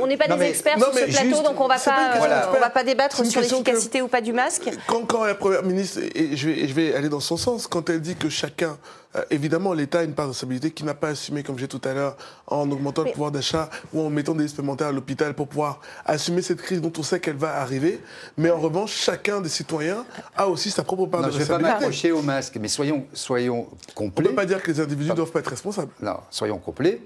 [0.00, 1.78] on n'est pas Non, des mais- experts non, sur ce plateau, juste- donc on va
[1.78, 4.70] pas pas, question euh, on va pas débattre sur l'efficacité ou pas du masque.
[4.86, 7.66] Quand, quand la première ministre, et je vais, et je vais aller dans son sens,
[7.66, 8.76] quand elle dit que chacun,
[9.16, 11.80] euh, évidemment, l'État a une part de responsabilité qui n'a pas assumé, comme j'ai tout
[11.84, 12.16] à l'heure,
[12.46, 15.80] en augmentant Mais- le pouvoir d'achat ou en mettant des supplémentaires à l'hôpital pour pouvoir
[16.04, 18.00] assumer cette crise dont on sait qu'elle va arriver.
[18.36, 20.04] Mais en revanche, chacun des citoyens
[20.36, 21.86] a aussi sa propre part Non, de je ne vais pas responsabilité.
[21.86, 24.28] m'accrocher au masque, mais soyons, soyons On ne complets.
[24.28, 25.92] peut pas dire que les individus ne doivent pas être responsables.
[26.02, 27.00] Non, soyons complets.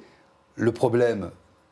[0.57, 1.31] Le problème,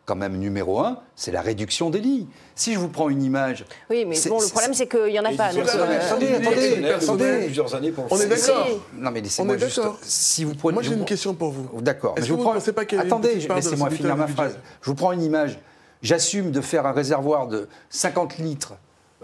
[0.08, 2.26] quand même, numéro un, c'est la réduction des lits.
[2.54, 3.66] Si je vous prends une image.
[3.90, 5.52] Oui, mais c'est- bon, le problème, c'est qu'il n'y en a pas.
[5.52, 7.44] donc, euh, attendez, attendez, attendez.
[7.44, 8.66] plusieurs années pour On est d'accord.
[8.94, 9.76] Non, mais laissez-moi juste.
[9.76, 9.98] d'accord.
[10.00, 10.72] Si vous prenez.
[10.72, 11.68] Moi, j'ai une question pour vous.
[11.82, 12.14] D'accord.
[12.16, 14.58] Est-ce mais je vous vous prends- ne pas qu'il Attendez, laissez-moi finir ma phrase.
[14.80, 15.58] Je vous prends une image.
[16.00, 18.74] J'assume de faire un réservoir de 50 litres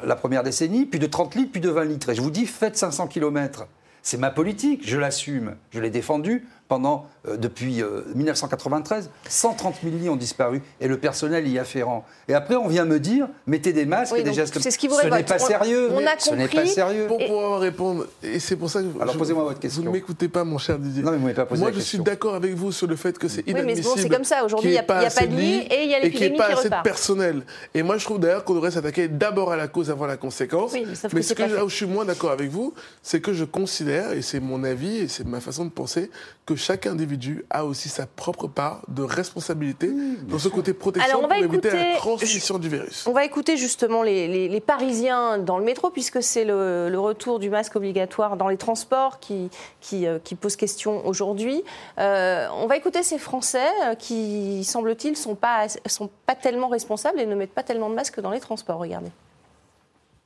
[0.03, 2.11] la première décennie, puis de 30 litres, puis de 20 litres.
[2.11, 3.67] Et je vous dis, faites 500 km.
[4.03, 5.55] C'est ma politique, je l'assume.
[5.71, 9.11] Je l'ai défendue pendant, euh, depuis euh, 1993.
[9.29, 12.05] 130 000 lits ont disparu et le personnel y afférent.
[12.29, 14.59] Et après, on vient me dire, mettez des masques Oui, et des gestes.
[14.61, 15.91] c'est ce qui vous ce n'est pas On- sérieux.
[15.93, 16.69] on a ce n'est pas compris.
[16.69, 17.07] sérieux.
[17.07, 19.83] Pour pouvoir répondre, et c'est pour ça que Alors, je- posez-moi votre question.
[19.83, 21.03] Vous ne m'écoutez pas, mon cher Didier.
[21.03, 21.99] Non, mais vous m'avez pas posé Moi, la je question.
[21.99, 23.89] suis d'accord avec vous sur le fait que c'est Oui, mais inadmissible.
[23.89, 24.45] bon, c'est comme ça.
[24.45, 26.39] Aujourd'hui, il n'y a, pas de lit et il y a et qu'il n'y l'épidémie
[26.39, 26.85] pas qui assez de repart.
[26.85, 27.43] personnel.
[27.75, 30.73] Et moi, je trouve d'ailleurs qu'on devrait s'attaquer d'abord à la cause avant la conséquence.
[30.73, 33.45] Oui, mais ce que là où je suis moins d'accord avec vous, c'est que je
[33.45, 36.11] considère, et c'est mon avis, et c'est ma façon de penser,
[36.47, 39.91] que chaque individu a aussi sa propre part de responsabilité
[40.29, 43.07] dans ce côté protection Alors, on va pour éviter écouter- la transmission du virus.
[43.07, 46.99] On va écouter justement les, les- les Parisiens dans le métro, puisque c'est le, le
[47.01, 49.51] retour du masque obligatoire dans les transports qui,
[49.81, 51.63] qui, euh, qui pose question aujourd'hui.
[51.99, 57.21] Euh, on va écouter ces Français euh, qui, semble-t-il, sont pas, sont pas tellement responsables
[57.21, 58.79] et ne mettent pas tellement de masques dans les transports.
[58.79, 59.11] Regardez.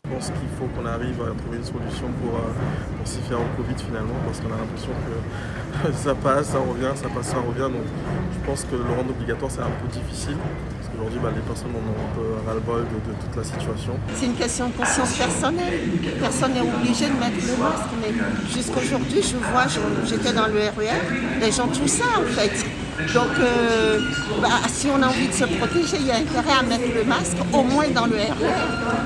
[0.09, 2.49] Je pense qu'il faut qu'on arrive à trouver une solution pour, euh,
[2.97, 6.97] pour s'y faire au Covid finalement, parce qu'on a l'impression que ça passe, ça revient,
[6.97, 7.69] ça passe, ça revient.
[7.69, 10.41] Donc je pense que le rendre obligatoire c'est un peu difficile,
[10.81, 13.93] parce qu'aujourd'hui bah, les personnes en ont un peu ras-le-bol de, toute la situation.
[14.17, 15.77] C'est une question de conscience personnelle.
[16.21, 18.13] Personne n'est obligé de mettre le masque, mais
[18.49, 19.69] jusqu'aujourd'hui, je vois,
[20.09, 21.05] j'étais dans le RER,
[21.37, 22.65] les gens tout ça en fait.
[23.15, 24.01] Donc, euh,
[24.43, 27.05] bah, si on a envie de se protéger, il y a intérêt à mettre le
[27.05, 28.51] masque, au moins dans le RER.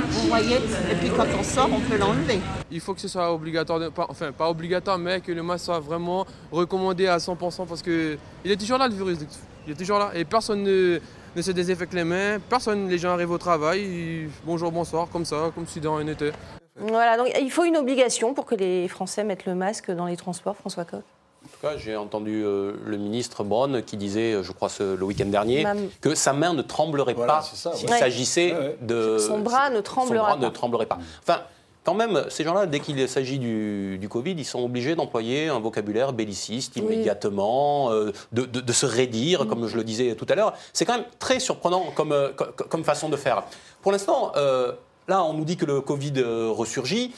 [0.09, 2.41] Vous voyez Et puis quand on sort, on peut l'enlever.
[2.71, 5.67] Il faut que ce soit obligatoire, de- pas- enfin pas obligatoire, mais que le masque
[5.67, 9.19] soit vraiment recommandé à 100% parce que il est toujours là le virus,
[9.67, 10.99] il est toujours là et personne ne,
[11.37, 15.51] ne se désinfecte les mains, personne, les gens arrivent au travail, bonjour, bonsoir, comme ça,
[15.55, 16.33] comme si de rien n'était.
[16.81, 20.17] Voilà, donc il faut une obligation pour que les Français mettent le masque dans les
[20.17, 21.03] transports, François Coq.
[21.63, 25.27] Cas, j'ai entendu euh, le ministre Braun qui disait, euh, je crois ce- le week-end
[25.27, 25.65] dernier,
[26.01, 27.99] que sa main ne tremblerait Voilà, pas s'il ouais.
[28.01, 28.79] s'agissait Ouais, ouais.
[28.81, 29.19] de...
[29.19, 30.45] Son bras ne son tremblera bras pas.
[30.45, 30.99] ne tremblerait pas.
[31.23, 31.43] Enfin,
[31.85, 35.61] quand même, ces gens-là, dès qu'il s'agit du, du Covid, ils sont obligés d'employer un
[35.61, 36.83] vocabulaire belliciste Oui.
[36.83, 36.93] Mm.
[36.95, 40.55] immédiatement, euh, de, de- de se raidir, comme je le disais tout à l'heure.
[40.73, 43.45] C'est quand même très surprenant comme, co- co- comme façon de faire.
[43.83, 44.73] Pour l'instant, euh,
[45.07, 47.15] là, on nous dit que le Covid euh, ressurgit.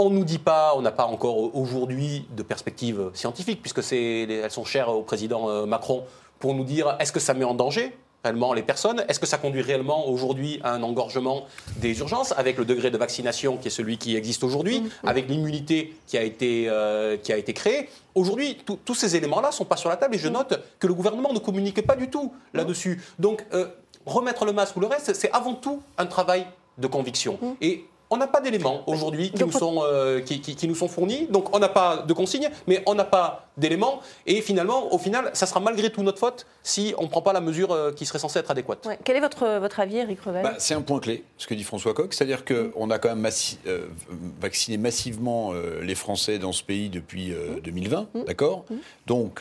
[0.00, 4.64] On nous dit pas, on n'a pas encore aujourd'hui de perspectives scientifiques, puisque elles sont
[4.64, 6.04] chères au président euh, Macron,
[6.38, 7.92] pour nous dire est-ce que ça met en danger
[8.22, 9.04] réellement les personnes?
[9.08, 11.46] Est-ce que ça conduit réellement aujourd'hui à un engorgement
[11.78, 15.28] des urgences avec le degré de vaccination qui est celui qui existe aujourd'hui, Mm, avec
[15.28, 17.88] l'immunité qui, a été, euh, qui a été créée?
[18.14, 20.94] Aujourd'hui, tous ces éléments-là ne sont pas sur la table et je note que le
[20.94, 23.02] gouvernement ne communique pas du tout là-dessus.
[23.18, 23.66] Donc, euh,
[24.06, 26.46] remettre le masque ou le reste, c'est avant tout un travail
[26.78, 27.36] de conviction.
[27.60, 30.88] Et on n'a pas d'éléments aujourd'hui qui, nous sont, euh, qui, qui- qui nous sont
[30.88, 31.26] fournis.
[31.30, 34.00] Donc on n'a pas de consignes, mais on n'a pas d'éléments.
[34.26, 37.32] Et finalement, au final, ça sera malgré tout notre faute si on ne prend pas
[37.32, 38.86] la mesure euh, qui serait censée être adéquate.
[38.86, 38.98] Ouais.
[39.04, 40.42] Quel est votre, votre avis, Eric Revel?
[40.42, 43.20] Bah, c'est un point clé, ce que dit François Coq, c'est-à-dire qu'on a quand même
[43.20, 43.86] massi- euh,
[44.40, 48.64] vacciné massivement euh, les Français dans ce pays depuis euh, 2020, d'accord?
[49.06, 49.40] Donc,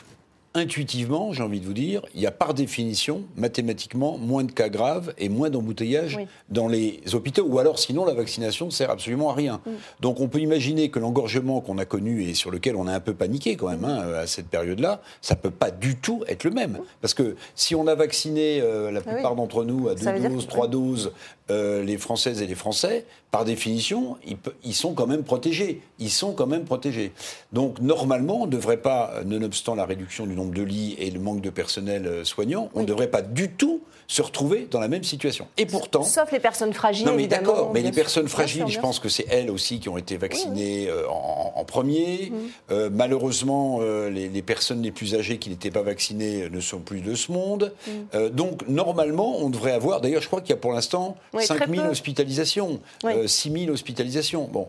[0.58, 4.70] intuitivement, j'ai envie de vous dire, il y a par définition, mathématiquement, moins de cas
[4.70, 6.28] graves et moins d'embouteillages Oui.
[6.50, 9.62] dans les hôpitaux, ou alors sinon la vaccination ne sert absolument à rien.
[10.02, 13.00] Donc on peut imaginer que l'engorgement qu'on a connu et sur lequel on a un
[13.00, 16.52] peu paniqué quand même hein, à cette période-là, ça peut pas du tout être le
[16.52, 16.80] même.
[17.02, 19.14] Parce que si on a vacciné euh, la Ah oui.
[19.14, 21.12] plupart d'entre nous à Ça deux doses, que- trois doses,
[21.50, 25.82] euh, les Françaises et les Français, par définition, ils, ils sont quand même protégés.
[26.00, 27.12] Ils sont quand même protégés.
[27.54, 31.12] Donc normalement, on ne devrait pas, euh, nonobstant la réduction du nombre de lits et
[31.12, 34.80] le manque de personnel euh, soignant, on ne devrait pas du tout se retrouver dans
[34.80, 35.48] la même situation.
[35.58, 38.80] Et pourtant, Sauf les personnes fragiles, non, mais d'accord, mais les personnes fragiles, sûr, je
[38.80, 42.32] pense que c'est elles aussi qui ont été vaccinées euh, en, en premier.
[42.32, 42.36] Mm.
[42.72, 46.80] Euh, malheureusement, euh, les, les personnes les plus âgées qui n'étaient pas vaccinées ne sont
[46.80, 47.74] plus de ce monde.
[47.86, 47.92] Mm.
[48.16, 50.00] Euh, donc, normalement, on devrait avoir.
[50.00, 51.90] D'ailleurs, je crois qu'il y a pour l'instant Oui, très 5 000 peu.
[51.92, 53.14] hospitalisations, Oui.
[53.14, 54.50] euh, 6 000 hospitalisations.
[54.52, 54.68] Bon.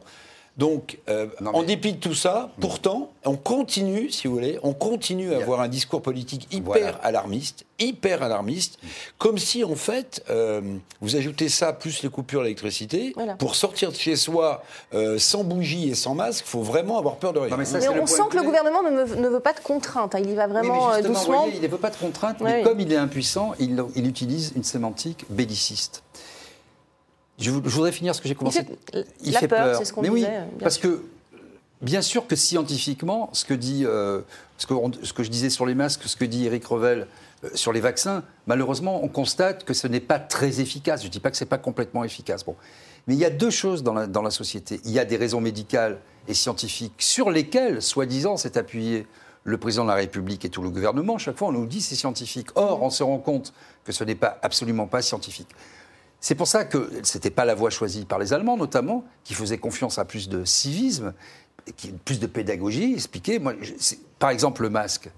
[0.57, 5.33] Donc, euh, en dépit de tout ça, pourtant, on continue, si vous voulez, on continue
[5.33, 6.91] à avoir un discours politique hyper Voilà.
[7.05, 8.81] alarmiste, hyper alarmiste,
[9.19, 10.61] comme si, en fait, euh,
[11.01, 13.35] vous ajoutez ça plus les coupures d'électricité, Voilà.
[13.37, 14.65] pour sortir de chez soi
[14.95, 17.57] euh, sans bougie et sans masque, il faut vraiment avoir peur de rien.
[17.57, 20.17] mais ça, Mais on sent que le gouvernement ne, me- ne veut pas de contraintes.
[20.17, 20.21] hein.
[20.25, 21.43] Il y va Oui, vraiment mais justement, vous doucement.
[21.45, 22.63] voyez, il ne veut pas de contraintes, mais oui.
[22.65, 26.03] comme il est impuissant, il, il utilise une sémantique belliciste.
[27.39, 28.65] Je, vou- je voudrais finir ce que j'ai commencé.
[28.65, 30.83] fait- la peur, c'est ce qu'on mais oui, disait, parce sûr.
[30.91, 31.05] que
[31.83, 34.23] bien sûr que scientifiquement, ce que dit, euh,
[34.57, 37.07] ce, que, on- ce que je disais sur les masques, ce que dit Eric Revel
[37.45, 41.03] euh, sur les vaccins, malheureusement, on constate que ce n'est pas très efficace.
[41.03, 42.45] Je ne dis pas que ce n'est pas complètement efficace.
[42.45, 42.57] Bon.
[43.07, 44.81] Mais il y a deux choses dans la, dans la société.
[44.85, 49.07] Il y a des raisons médicales et scientifiques sur lesquelles, soi-disant, s'est appuyé
[49.45, 51.17] le président de la République et tout le gouvernement.
[51.17, 52.49] Chaque fois, on nous dit c'est scientifique.
[52.57, 55.49] Or, on se rend compte que ce n'est pas absolument pas scientifique.
[56.21, 59.35] C'est pour ça que ce n'était pas la voie choisie par les Allemands, notamment, qui
[59.35, 61.13] faisaient confiance à plus de civisme,
[62.05, 63.39] plus de pédagogie, expliquer.
[63.39, 63.73] Moi, je-
[64.19, 65.11] par exemple, le masque.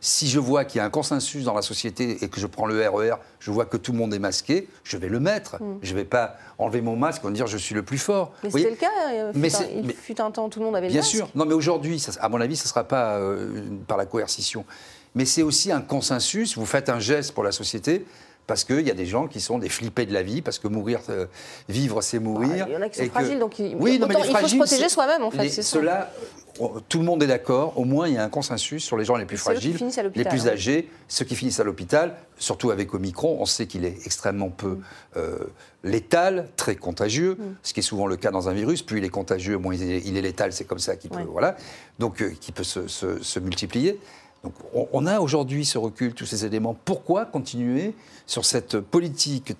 [0.00, 2.66] Si je vois qu'il y a un consensus dans la société et que je prends
[2.66, 5.56] le RER, je vois que tout le monde est masqué, je vais le mettre.
[5.62, 5.78] Mm.
[5.82, 8.32] Je ne vais pas enlever mon masque et dire je suis le plus fort.
[8.44, 8.90] Mais c'était le cas.
[9.12, 11.00] euh, Mais un- il mais- fut un temps où tout le monde avait le Bien
[11.00, 11.10] masque.
[11.16, 11.30] sûr.
[11.34, 14.66] Non, mais aujourd'hui, à mon avis, ce ne sera pas euh, par la coercition.
[15.14, 16.58] Mais c'est aussi un consensus.
[16.58, 18.04] Vous faites un geste pour la société.
[18.46, 20.68] Parce qu'il y a des gens qui sont des flippés de la vie, parce que
[20.68, 21.26] mourir, euh,
[21.68, 22.64] vivre, c'est mourir.
[22.64, 24.36] Ah, il y en a qui sont que- fragiles, donc il- oui, non, mais il
[24.36, 25.48] faut se protéger soi-même, en fait,
[26.60, 27.78] oh, tout le monde est d'accord.
[27.78, 29.76] Au moins, il y a un consensus sur les gens les plus fragiles,
[30.14, 30.50] les plus hein.
[30.52, 32.16] âgés, ceux qui finissent à l'hôpital.
[32.36, 34.76] Surtout avec Omicron, on sait qu'il est extrêmement peu
[35.16, 35.38] euh,
[35.82, 37.42] létal, très contagieux, Mm.
[37.62, 38.82] ce qui est souvent le cas dans un virus.
[38.82, 40.52] Plus il est contagieux, moins il est, il est létal.
[40.52, 41.24] C'est comme ça qu'il peut, Ouais.
[41.26, 41.56] voilà,
[41.98, 43.98] donc euh, qui peut se, se- se multiplier.
[44.42, 46.76] Donc, on, on a aujourd'hui ce recul, tous ces éléments.
[46.84, 47.94] Pourquoi continuer
[48.26, 49.54] sur cette politique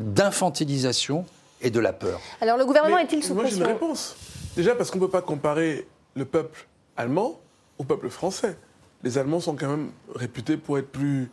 [0.00, 1.24] d'infantilisation
[1.60, 3.74] et de la peur Alors le gouvernement est-il sous Moi, j'ai une pression?
[3.74, 4.16] réponse.
[4.56, 7.40] Déjà, parce qu'on ne peut pas comparer le peuple allemand
[7.78, 8.56] au peuple français.
[9.02, 11.30] Les Allemands sont quand même réputés pour être plus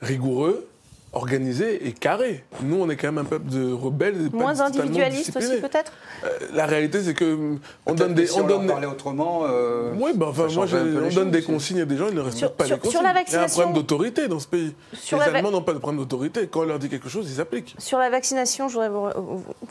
[0.00, 0.68] rigoureux,
[1.12, 2.44] organisés et carrés.
[2.62, 4.30] Nous, on est quand même un peuple de rebelles.
[4.32, 5.92] Moins individualiste aussi, peut-être
[6.24, 7.56] Euh, La réalité, c'est que
[7.86, 9.42] on donne des, si on on donne parlait autrement.
[9.44, 10.66] euh, oui, bah, enfin, moi,
[11.10, 12.92] on donne des consignes à des gens, ils ne respectent Sur- pas sur- les consignes.
[12.92, 14.74] sur la Il y a un vaccination- problème d'autorité dans ce pays.
[14.92, 16.46] Sur les la va- Allemands n'ont pas de problème d'autorité.
[16.46, 17.74] Quand on leur dit quelque chose, ils appliquent.
[17.78, 18.90] Sur la vaccination, je voudrais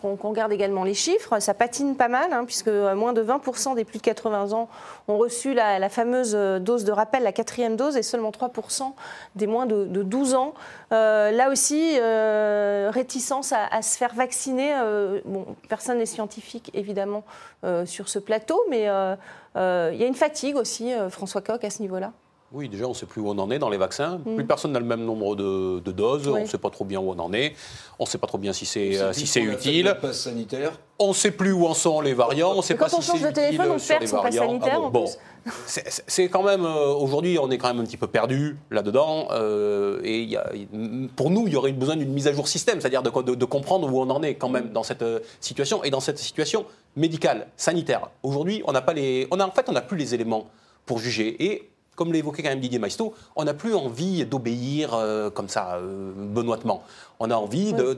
[0.01, 1.39] qu'on regarde également les chiffres.
[1.39, 4.67] Ça patine pas mal, hein, puisque euh, moins de 20% des plus de 80 ans
[5.07, 8.93] ont reçu la, la fameuse euh, dose de rappel, la quatrième dose, et seulement 3%
[9.35, 10.53] des moins de, de 12 ans.
[10.91, 14.73] Euh, là aussi, euh, réticence à, se faire vacciner.
[14.75, 15.19] Euh,
[15.67, 17.23] personne n'est scientifique, évidemment,
[17.63, 19.15] euh, sur ce plateau, mais euh,
[19.55, 22.13] euh, il y a une fatigue aussi, euh, François Coq, à ce niveau-là.
[22.51, 24.19] Oui, déjà, on ne sait plus où on en est dans les vaccins.
[24.25, 24.35] Mm.
[24.35, 26.27] Plus personne n'a le même nombre de, de doses.
[26.27, 26.33] Oui.
[26.39, 27.53] On ne sait pas trop bien où on en est.
[27.99, 29.95] On ne sait pas trop bien si c'est euh, si c'est utile.
[30.11, 30.71] sanitaire.
[30.97, 32.51] On ne sait plus où en sont les variants.
[32.53, 34.01] On ne sait pas quand on si change c'est de téléphone, utile on sur perd
[34.01, 34.49] les son pass variants.
[34.59, 35.05] sanitaire, en bon,
[35.67, 39.27] c'est- quand même euh, aujourd'hui, on est quand même un petit peu perdu là-dedans.
[39.31, 40.49] euh, et il y a-
[41.15, 43.45] pour nous, il y aurait besoin d'une mise à jour système, c'est-à-dire de, de- de
[43.45, 45.05] comprendre où on en est quand même dans cette
[45.39, 48.09] situation et dans cette situation médicale, sanitaire.
[48.23, 50.47] Aujourd'hui, on n'a pas les, on a en fait, on n'a plus les éléments
[50.85, 51.45] pour juger.
[51.45, 51.69] Et
[51.99, 56.13] comme l'évoquait quand même Didier Maisto, on n'a plus envie d'obéir euh, comme ça, euh,
[56.15, 56.81] benoîtement.
[57.19, 57.93] On a envie de,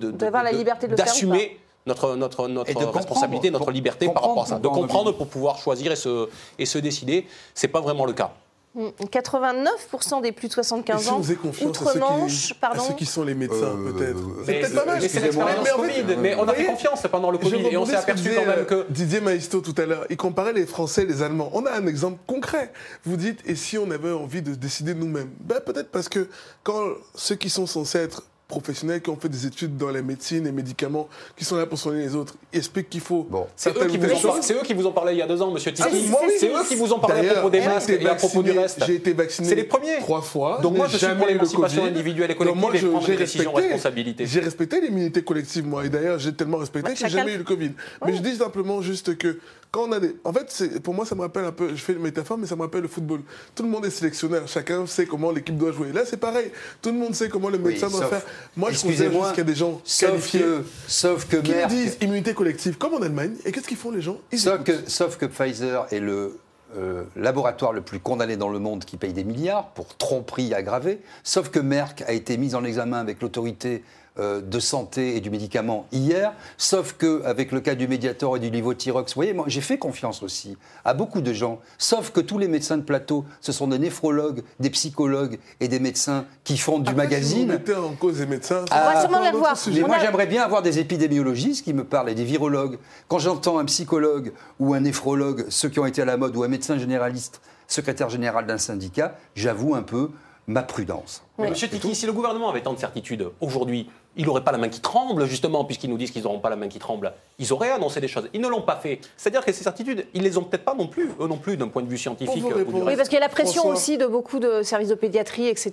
[0.96, 4.58] d'assumer notre, notre, notre Et de comprendre, responsabilité, notre liberté par rapport à ça.
[4.58, 6.28] De comprendre pour pouvoir choisir et se,
[6.58, 7.28] et se décider.
[7.54, 8.34] C'est pas vraiment le cas.
[8.74, 8.88] Mm.
[9.12, 12.54] 89% des plus de Et 75 si ans, on faisait confiance à ceux, outre-Manche, qui,
[12.54, 12.84] à pardon.
[12.88, 14.20] ceux qui sont les médecins, peut-être.
[14.46, 15.00] C'est Mais peut-être pas mal.
[15.02, 16.16] mais c'est l'expérience Covid.
[16.20, 18.60] Mais on a fait confiance pendant le Covid et on s'est aperçu disait, quand même
[18.60, 21.50] euh, que Didier Maisto tout à l'heure, il comparait les Français et les Allemands.
[21.54, 22.72] On a un exemple concret.
[23.04, 25.32] Vous dites, et si on avait envie de décider nous-mêmes?
[25.42, 26.30] Ben, Peut-être parce que
[26.64, 26.82] quand
[27.14, 30.52] ceux qui sont censés être professionnels, qui ont fait des études dans les médecines et
[30.52, 34.02] médicaments, qui sont là pour soigner les autres, expliquent qu'il faut c'est eux, qui ou
[34.02, 34.44] vous ont par- choses.
[34.46, 36.34] c'est eux qui vous ont parlé il y a deux ans, monsieur Ah, moi, oui.
[36.40, 38.44] C'est eux qui vous ont parlé à propos des j'ai masques été et à propos
[38.44, 38.84] du vacciné- reste.
[38.86, 39.98] J'ai été vacciné C'est les premiers.
[40.00, 40.60] trois fois.
[40.62, 42.80] Donc moi, je suis pour jamais eu le l'émancipation individuelle et Donc moi, collective et
[42.80, 44.26] je- prendre j'ai des décisions responsabilité.
[44.28, 45.86] J'ai respecté l'immunité collective, moi.
[45.86, 47.72] Et d'ailleurs, j'ai tellement respecté Bah, que j'ai jamais eu le Covid.
[48.06, 49.40] Mais je dis simplement juste que
[49.72, 50.16] quand on a des...
[50.26, 51.70] En fait, pour moi, ça me rappelle un peu...
[51.70, 53.22] Je fais une métaphore, mais ça me rappelle le football.
[53.56, 54.46] Tout le monde est sélectionneur.
[54.48, 55.94] Chacun sait comment l'équipe doit jouer.
[55.94, 56.52] Là, c'est pareil.
[56.82, 58.22] Tout le monde sait comment le médecin doit sauf- faire.
[58.58, 61.68] Moi, je considère juste qu'il y a des gens sauf que- sauf que qui Merck-
[61.70, 63.34] disent immunité collective, comme en Allemagne.
[63.46, 66.40] Et qu'est-ce qu'ils font, les gens Ils Sauf que, sauf que Pfizer est le
[66.78, 71.02] euh, laboratoire le plus condamné dans le monde qui paye des milliards pour tromperie aggravée.
[71.24, 73.84] Sauf que Merck a été mis en examen avec l'autorité
[74.20, 76.34] euh, de santé et du médicament hier.
[76.58, 79.78] Sauf que avec le cas du Mediator et du Levothyrox, vous voyez, moi j'ai fait
[79.78, 81.60] confiance aussi à beaucoup de gens.
[81.78, 85.80] Sauf que tous les médecins de plateau, ce sont des néphrologues, des psychologues et des
[85.80, 87.48] médecins qui font du Après, si vous magazine.
[87.48, 89.58] mettez en cause les médecins, Ah, On va sûrement c'est la un autre voir.
[89.58, 89.82] sujet.
[89.82, 92.78] mais moi, a- j'aimerais bien avoir des épidémiologistes qui me parlent et des virologues.
[93.08, 96.44] Quand j'entends un psychologue ou un néphrologue, ceux qui ont été à la mode, ou
[96.44, 100.10] un médecin généraliste, secrétaire général d'un syndicat, j'avoue un peu
[100.48, 101.24] ma prudence.
[101.38, 104.58] Mais Monsieur Tiki, si le gouvernement avait tant de certitudes aujourd'hui, il n'aurait pas la
[104.58, 107.14] main qui tremble, justement, puisqu'ils nous disent qu'ils n'auront pas la main qui tremble.
[107.40, 108.28] Ils auraient annoncé des choses.
[108.34, 109.00] Ils ne l'ont pas fait.
[109.16, 111.70] C'est-à-dire que ces certitudes, ils les ont peut-être pas non plus, eux non plus, d'un
[111.70, 112.44] point de vue scientifique.
[112.44, 112.82] Ou du.
[112.82, 113.74] Oui, parce qu'il y a la pression François.
[113.74, 115.72] aussi de beaucoup de services de pédiatrie, etc.,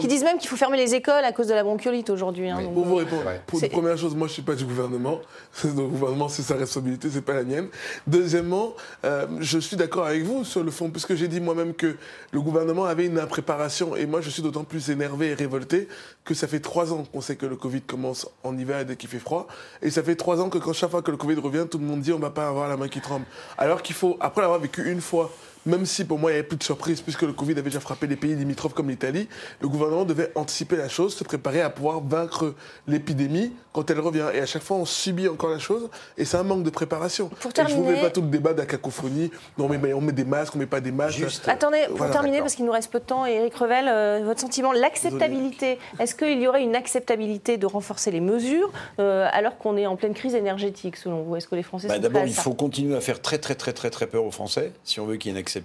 [0.00, 2.50] qui disent même qu'il faut fermer les écoles à cause de la bronchiolite aujourd'hui.
[2.50, 3.40] hein, Pour vous répondre, Ouais.
[3.46, 5.20] pour une première chose, moi je suis pas du gouvernement.
[5.64, 7.68] Le gouvernement, c'est sa responsabilité, c'est pas la mienne.
[8.06, 8.74] Deuxièmement,
[9.04, 11.96] euh, je suis d'accord avec vous sur le fond, puisque j'ai dit moi-même que
[12.30, 15.88] le gouvernement avait une impréparation, et moi je suis d'autant plus énervé et révolté
[16.24, 19.08] que ça fait trois ans qu'on sait que le Covid commence en hiver dès qu'il
[19.08, 19.46] fait froid,
[19.82, 21.84] et ça fait trois ans que quand chaque fois que le Covid revient, tout le
[21.84, 23.26] monde dit on va pas avoir la main qui tremble.
[23.58, 25.30] Alors qu'il faut, après l'avoir vécu une fois,
[25.66, 27.80] même si pour moi il n'y avait plus de surprise, puisque le Covid avait déjà
[27.80, 29.28] frappé les pays limitrophes comme l'Italie,
[29.60, 32.54] le gouvernement devait anticiper la chose, se préparer à pouvoir vaincre
[32.86, 34.26] l'épidémie quand elle revient.
[34.34, 37.28] Et à chaque fois, on subit encore la chose, et c'est un manque de préparation.
[37.28, 39.68] Pour Et je ne vous terminer- mets pas tout le débat de la cacophonie, non
[39.68, 41.18] mais, on met des masques, on met pas des masques.
[41.18, 41.48] Juste.
[41.48, 44.40] Attendez, pour Voilà, terminer, parce qu'il nous reste peu de temps, Éric Revel, euh, votre
[44.40, 45.78] sentiment, l'acceptabilité.
[45.98, 49.96] Est-ce qu'il y aurait une acceptabilité de renforcer les mesures euh, alors qu'on est en
[49.96, 51.36] pleine crise énergétique, selon vous?
[51.36, 53.72] Est-ce que les Français Bah, sont D'abord, il faut continuer à faire très très très
[53.72, 55.55] très très peur aux Français si on veut qu'il y ait une acceptabilité.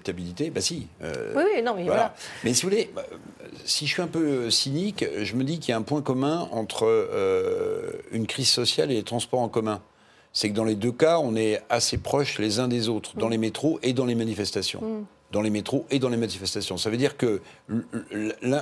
[0.50, 0.88] Bah si.
[1.04, 2.16] euh, Oui, oui, non, mais voilà.
[2.44, 3.06] Mais si vous voulez, bah,
[3.66, 6.02] si je suis un peu euh, cynique, je me dis qu'il y a un point
[6.02, 9.82] commun entre euh, une crise sociale et les transports en commun.
[10.34, 13.28] C'est que dans les deux cas, on est assez proches les uns des autres, dans
[13.28, 14.82] les métros et dans les manifestations.
[14.82, 15.06] Mm.
[15.32, 16.76] Dans les métros et dans les manifestations.
[16.78, 17.42] Ça veut dire que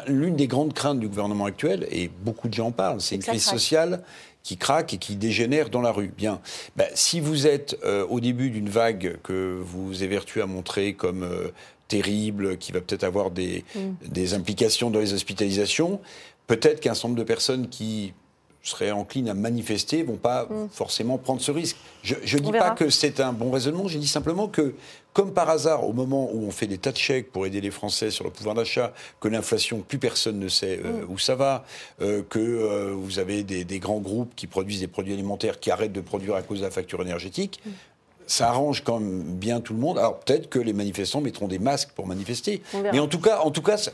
[0.08, 3.24] l'une des grandes craintes du gouvernement actuel, et beaucoup de gens en parlent, c'est une
[3.24, 4.04] crise sociale
[4.44, 6.12] qui craque et qui dégénère dans la rue.
[6.18, 6.42] Bien.
[6.76, 11.24] Ben, si vous êtes euh, au début d'une vague que vous évertuez à montrer comme
[11.24, 11.50] euh,
[11.88, 14.08] terrible, qui va peut-être avoir des, Mm.
[14.08, 16.00] des implications dans les hospitalisations,
[16.48, 18.14] peut-être qu'un certain nombre de personnes qui
[18.64, 21.78] seraient enclines à manifester vont pas forcément prendre ce risque.
[22.04, 22.54] Je ne dis Mm.
[22.54, 22.70] verra.
[22.70, 24.74] pas que c'est un bon raisonnement, je dis simplement que,
[25.14, 27.72] comme par hasard, au moment où on fait des tas de chèques pour aider les
[27.72, 31.12] Français sur le pouvoir d'achat, que l'inflation, plus personne ne sait euh, Mm.
[31.12, 31.66] où ça va,
[32.02, 35.72] euh, que euh, vous avez des, des grands groupes qui produisent des produits alimentaires qui
[35.72, 37.70] arrêtent de produire à cause de la facture énergétique, Mm.
[38.30, 39.98] Ça arrange quand même bien tout le monde.
[39.98, 42.62] Alors peut-être que les manifestants mettront des masques pour manifester.
[42.94, 43.92] Mais en tout cas, en tout cas, ça-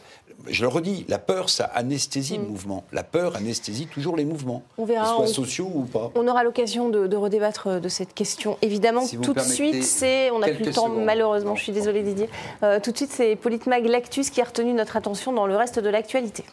[0.48, 2.42] je le redis, la peur, ça anesthésie Mm.
[2.42, 2.84] le mouvement.
[2.92, 6.12] La peur anesthésie toujours les mouvements, On verra, qu'ils soient on- sociaux ou pas.
[6.16, 8.58] On aura l'occasion de, de redébattre euh, de cette question.
[8.62, 10.30] Évidemment, Si tout de suite, c'est.
[10.32, 11.04] On n'a plus le temps, secondes.
[11.06, 11.52] malheureusement.
[11.52, 12.30] Non, je suis désolée, Didier.
[12.64, 15.80] Euh, tout de suite, c'est Politmag Lactus qui a retenu notre attention dans le reste
[15.80, 16.44] de l'actualité.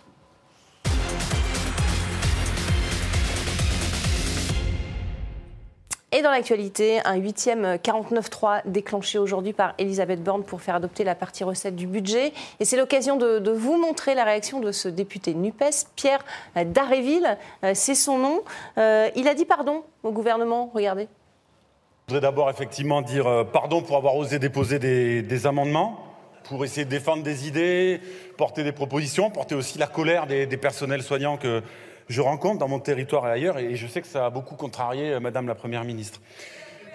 [6.15, 11.15] Et dans l'actualité, un huitième 49.3 déclenché aujourd'hui par Elisabeth Borne pour faire adopter la
[11.15, 12.35] partie recette du budget.
[12.61, 16.23] Et c'est l'occasion de, vous montrer la réaction de ce député NUPES, Pierre
[16.55, 17.39] Daréville.
[17.65, 18.43] Euh, C'est son nom.
[18.77, 20.71] Euh, il a dit pardon au gouvernement.
[20.75, 21.09] Regardez.
[22.09, 25.99] Je voudrais d'abord effectivement dire euh, pardon pour avoir osé déposer des, des amendements,
[26.45, 28.03] pour essayer de défendre des idées,
[28.37, 31.63] porter des propositions, porter aussi la colère des, des personnels soignants que
[32.09, 35.13] je rencontre dans mon territoire et ailleurs, et je sais que ça a beaucoup contrarié
[35.13, 36.21] euh, Madame la Première ministre.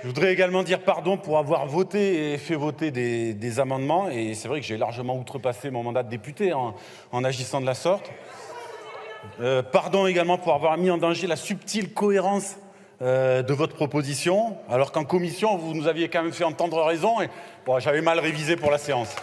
[0.04, 4.10] Je voudrais également dire pardon pour avoir voté et fait voter des, amendements.
[4.10, 7.74] Et c'est vrai que j'ai largement outrepassé mon mandat de député en, agissant de la
[7.74, 8.12] sorte.
[9.42, 12.58] Euh, pardon également pour avoir mis en danger la subtile cohérence
[13.02, 17.20] euh, de votre proposition, alors qu'en commission, vous nous aviez quand même fait entendre raison
[17.22, 17.30] et
[17.80, 19.16] j'avais mal révisé pour la séance.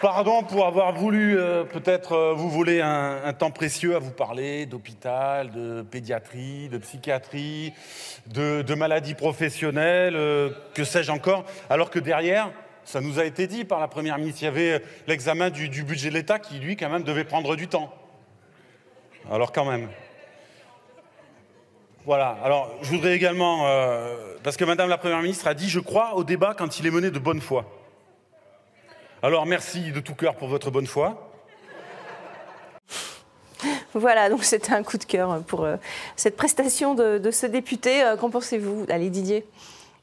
[0.00, 4.64] Pardon pour avoir voulu euh, peut-être euh, vous voler un, temps précieux à vous parler
[4.64, 7.74] d'hôpital, de pédiatrie, de psychiatrie,
[8.26, 12.50] de, maladies professionnelles, euh, que sais-je encore, alors que derrière,
[12.82, 15.82] ça nous a été dit par la Première ministre, il y avait l'examen du, du
[15.82, 17.92] budget de l'État qui, lui, quand même, devait prendre du temps.
[19.30, 19.90] Alors quand même.
[22.06, 23.66] Voilà, alors je voudrais également,
[24.42, 26.90] parce que Madame la Première ministre a dit, je crois au débat quand il est
[26.90, 27.66] mené de bonne foi.
[29.22, 31.30] Alors merci de tout cœur pour votre bonne foi.
[33.92, 35.76] Voilà, donc c'était un coup de cœur pour euh,
[36.16, 38.02] cette prestation de, ce député.
[38.02, 38.86] Euh, qu'en pensez-vous?
[38.88, 39.44] Allez, Didier.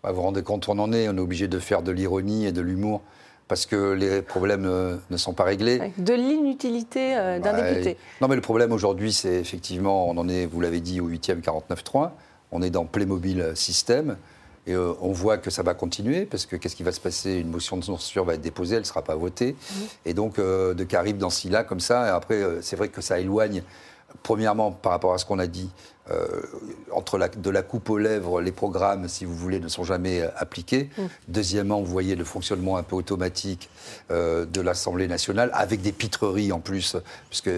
[0.03, 1.09] Bah, vous vous rendez compte, on en est.
[1.09, 3.01] On est obligé de faire de l'ironie et de l'humour
[3.47, 5.93] parce que les problèmes euh, ne sont pas réglés.
[5.97, 7.97] De l'inutilité d'un bah, député.
[8.21, 11.41] Non, mais le problème aujourd'hui, c'est effectivement, on en est, vous l'avez dit, au 8e
[11.41, 12.11] 49.3.
[12.51, 14.17] On est dans Playmobil système.
[14.67, 17.35] Et euh, on voit que ça va continuer, parce que qu'est-ce qui va se passer?
[17.35, 19.55] Une motion de censure va être déposée, elle ne sera pas votée.
[20.05, 22.99] Et donc, euh, de Carib dans là comme ça, et après, euh, c'est vrai que
[22.99, 23.63] ça éloigne,
[24.23, 25.69] premièrement, par rapport à ce qu'on a dit,
[26.93, 30.21] entre la, de la coupe aux lèvres, les programmes, si vous voulez, ne sont jamais
[30.37, 30.89] appliqués.
[30.97, 31.01] Mm.
[31.27, 33.69] Deuxièmement, vous voyez le fonctionnement un peu automatique
[34.09, 36.95] de l'Assemblée nationale, avec des pitreries en plus,
[37.29, 37.49] puisque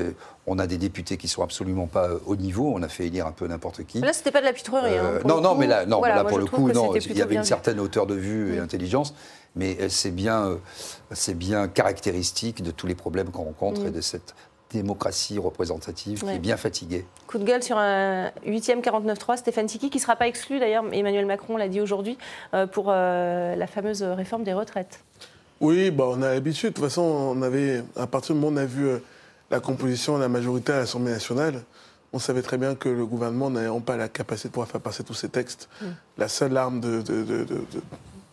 [0.50, 2.72] on a des députés qui sont absolument pas euh, au niveau.
[2.74, 4.00] On a fait élire un peu n'importe qui.
[4.00, 4.97] Mais là, c'était pas de la pitrerie.
[4.97, 7.36] Hein, euh, non, non, mais là, non, là pour le coup, non, il y avait
[7.36, 9.14] une certaine hauteur de vue et intelligence.
[9.56, 10.58] Mais euh, c'est bien,
[11.12, 14.36] c'est bien caractéristique de tous les problèmes qu'on rencontre et de cette
[14.72, 17.05] démocratie représentative qui est bien fatiguée.
[17.28, 20.86] Coup de gueule sur un 8e 49.3, Stéphane Tiki, qui ne sera pas exclu d'ailleurs,
[20.91, 22.17] Emmanuel Macron l'a dit aujourd'hui,
[22.72, 24.99] pour la fameuse réforme des retraites.
[25.59, 26.70] Oui, bah, on a l'habitude.
[26.70, 28.88] De toute façon, on avait, à partir du moment où on a vu
[29.51, 31.63] la composition de la majorité à l'Assemblée nationale,
[32.13, 35.03] on savait très bien que le gouvernement n'ayant pas la capacité de pouvoir faire passer
[35.03, 35.86] tous ces textes, mm.
[36.17, 37.03] la seule arme de,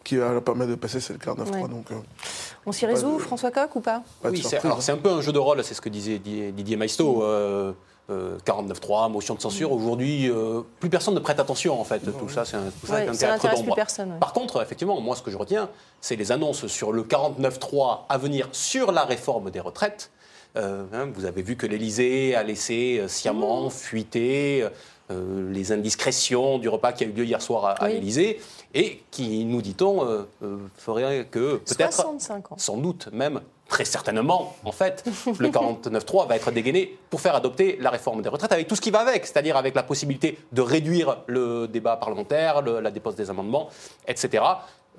[0.06, 1.68] qui va leur permettre de passer, c'est le 49.3.
[1.68, 1.96] Donc, euh,
[2.64, 5.62] on s'y résout, François Coq, ou pas, Oui, c'est un peu un jeu de rôle,
[5.64, 7.22] c'est ce que disait Didier Maisto.
[7.22, 7.24] 49.3,
[8.08, 8.42] euh,
[9.06, 9.70] euh, motion de censure.
[9.70, 9.72] Mm.
[9.72, 10.30] Aujourd'hui,
[10.78, 12.00] plus personne ne prête attention, en fait.
[12.18, 12.66] Tout ça, c'est un,
[13.08, 13.76] un théâtre d'ombre.
[14.20, 15.68] Par contre, effectivement, moi, ce que je retiens,
[16.00, 20.12] c'est les annonces sur le 49.3 à venir sur la réforme des retraites.
[20.56, 23.70] Euh, hein, vous avez vu que l'Élysée a laissé euh, sciemment mmh.
[23.70, 24.66] fuiter
[25.10, 28.40] euh, les indiscrétions du repas qui a eu lieu hier soir à, l'Élysée
[28.74, 30.26] et qui, nous dit-on,
[30.76, 32.06] ferait que peut-être,
[32.56, 35.04] sans doute même, très certainement, en fait,
[35.38, 38.80] le 49.3 va être dégainé pour faire adopter la réforme des retraites avec tout ce
[38.80, 43.30] qui va avec, c'est-à-dire avec la possibilité de réduire le débat parlementaire, la dépose des
[43.30, 43.68] amendements,
[44.06, 44.42] etc.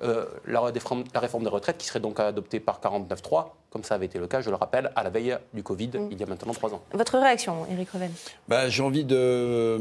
[0.02, 4.18] Euh, la, réforme des retraites qui serait donc adoptée par 49.3, comme ça avait été
[4.18, 6.08] le cas, je le rappelle, à la veille du Covid, mm.
[6.12, 6.82] il y a maintenant trois ans.
[6.92, 8.12] Votre réaction, Éric Reven?
[8.46, 9.78] Bah, J'ai envie de,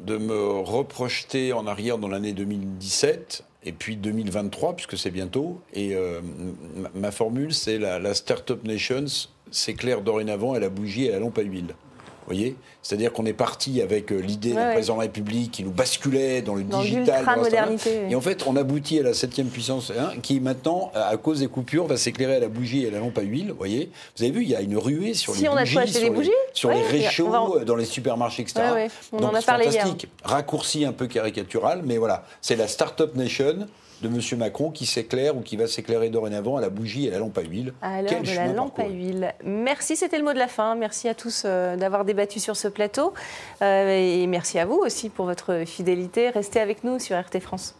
[0.00, 5.60] de me reprojeter en arrière dans l'année 2017 et puis 2023, puisque c'est bientôt.
[5.74, 6.20] Et euh,
[6.94, 11.18] ma, formule, c'est la, la Startup Nations s'éclaire dorénavant à la bougie et à la
[11.18, 11.74] lampe à huile
[12.34, 15.70] voyez C'est-à-dire qu'on est parti avec euh, l'idée d'un président de la République qui nous
[15.70, 17.24] basculait dans le digital.
[17.36, 18.06] modernité.
[18.08, 21.48] Et en fait, on aboutit à la septième puissance hein, qui maintenant, à cause des
[21.48, 23.52] coupures, va s'éclairer à la bougie et à la lampe à huile.
[23.56, 26.30] voyez Vous avez vu, il y a une ruée sur les bougies, sur, les, bougies
[26.52, 28.88] sur les réchauds, euh, dans les supermarchés, etc.
[29.12, 30.08] On Donc, en a parlé fantastique.
[30.22, 33.66] Raccourci un peu caricatural, mais voilà, c'est la Startup Nation
[34.02, 34.38] de M.
[34.38, 37.36] Macron qui s'éclaire ou qui va s'éclairer dorénavant à la bougie et à la lampe
[37.38, 37.72] à huile.
[37.82, 39.34] À l'heure de la lampe à huile.
[39.44, 40.74] Merci, c'était le mot de la fin.
[40.74, 43.12] Merci à tous euh, d'avoir débattu sur ce plateau.
[43.62, 46.30] Euh, et merci à vous aussi pour votre fidélité.
[46.30, 47.74] Restez avec nous sur RT France.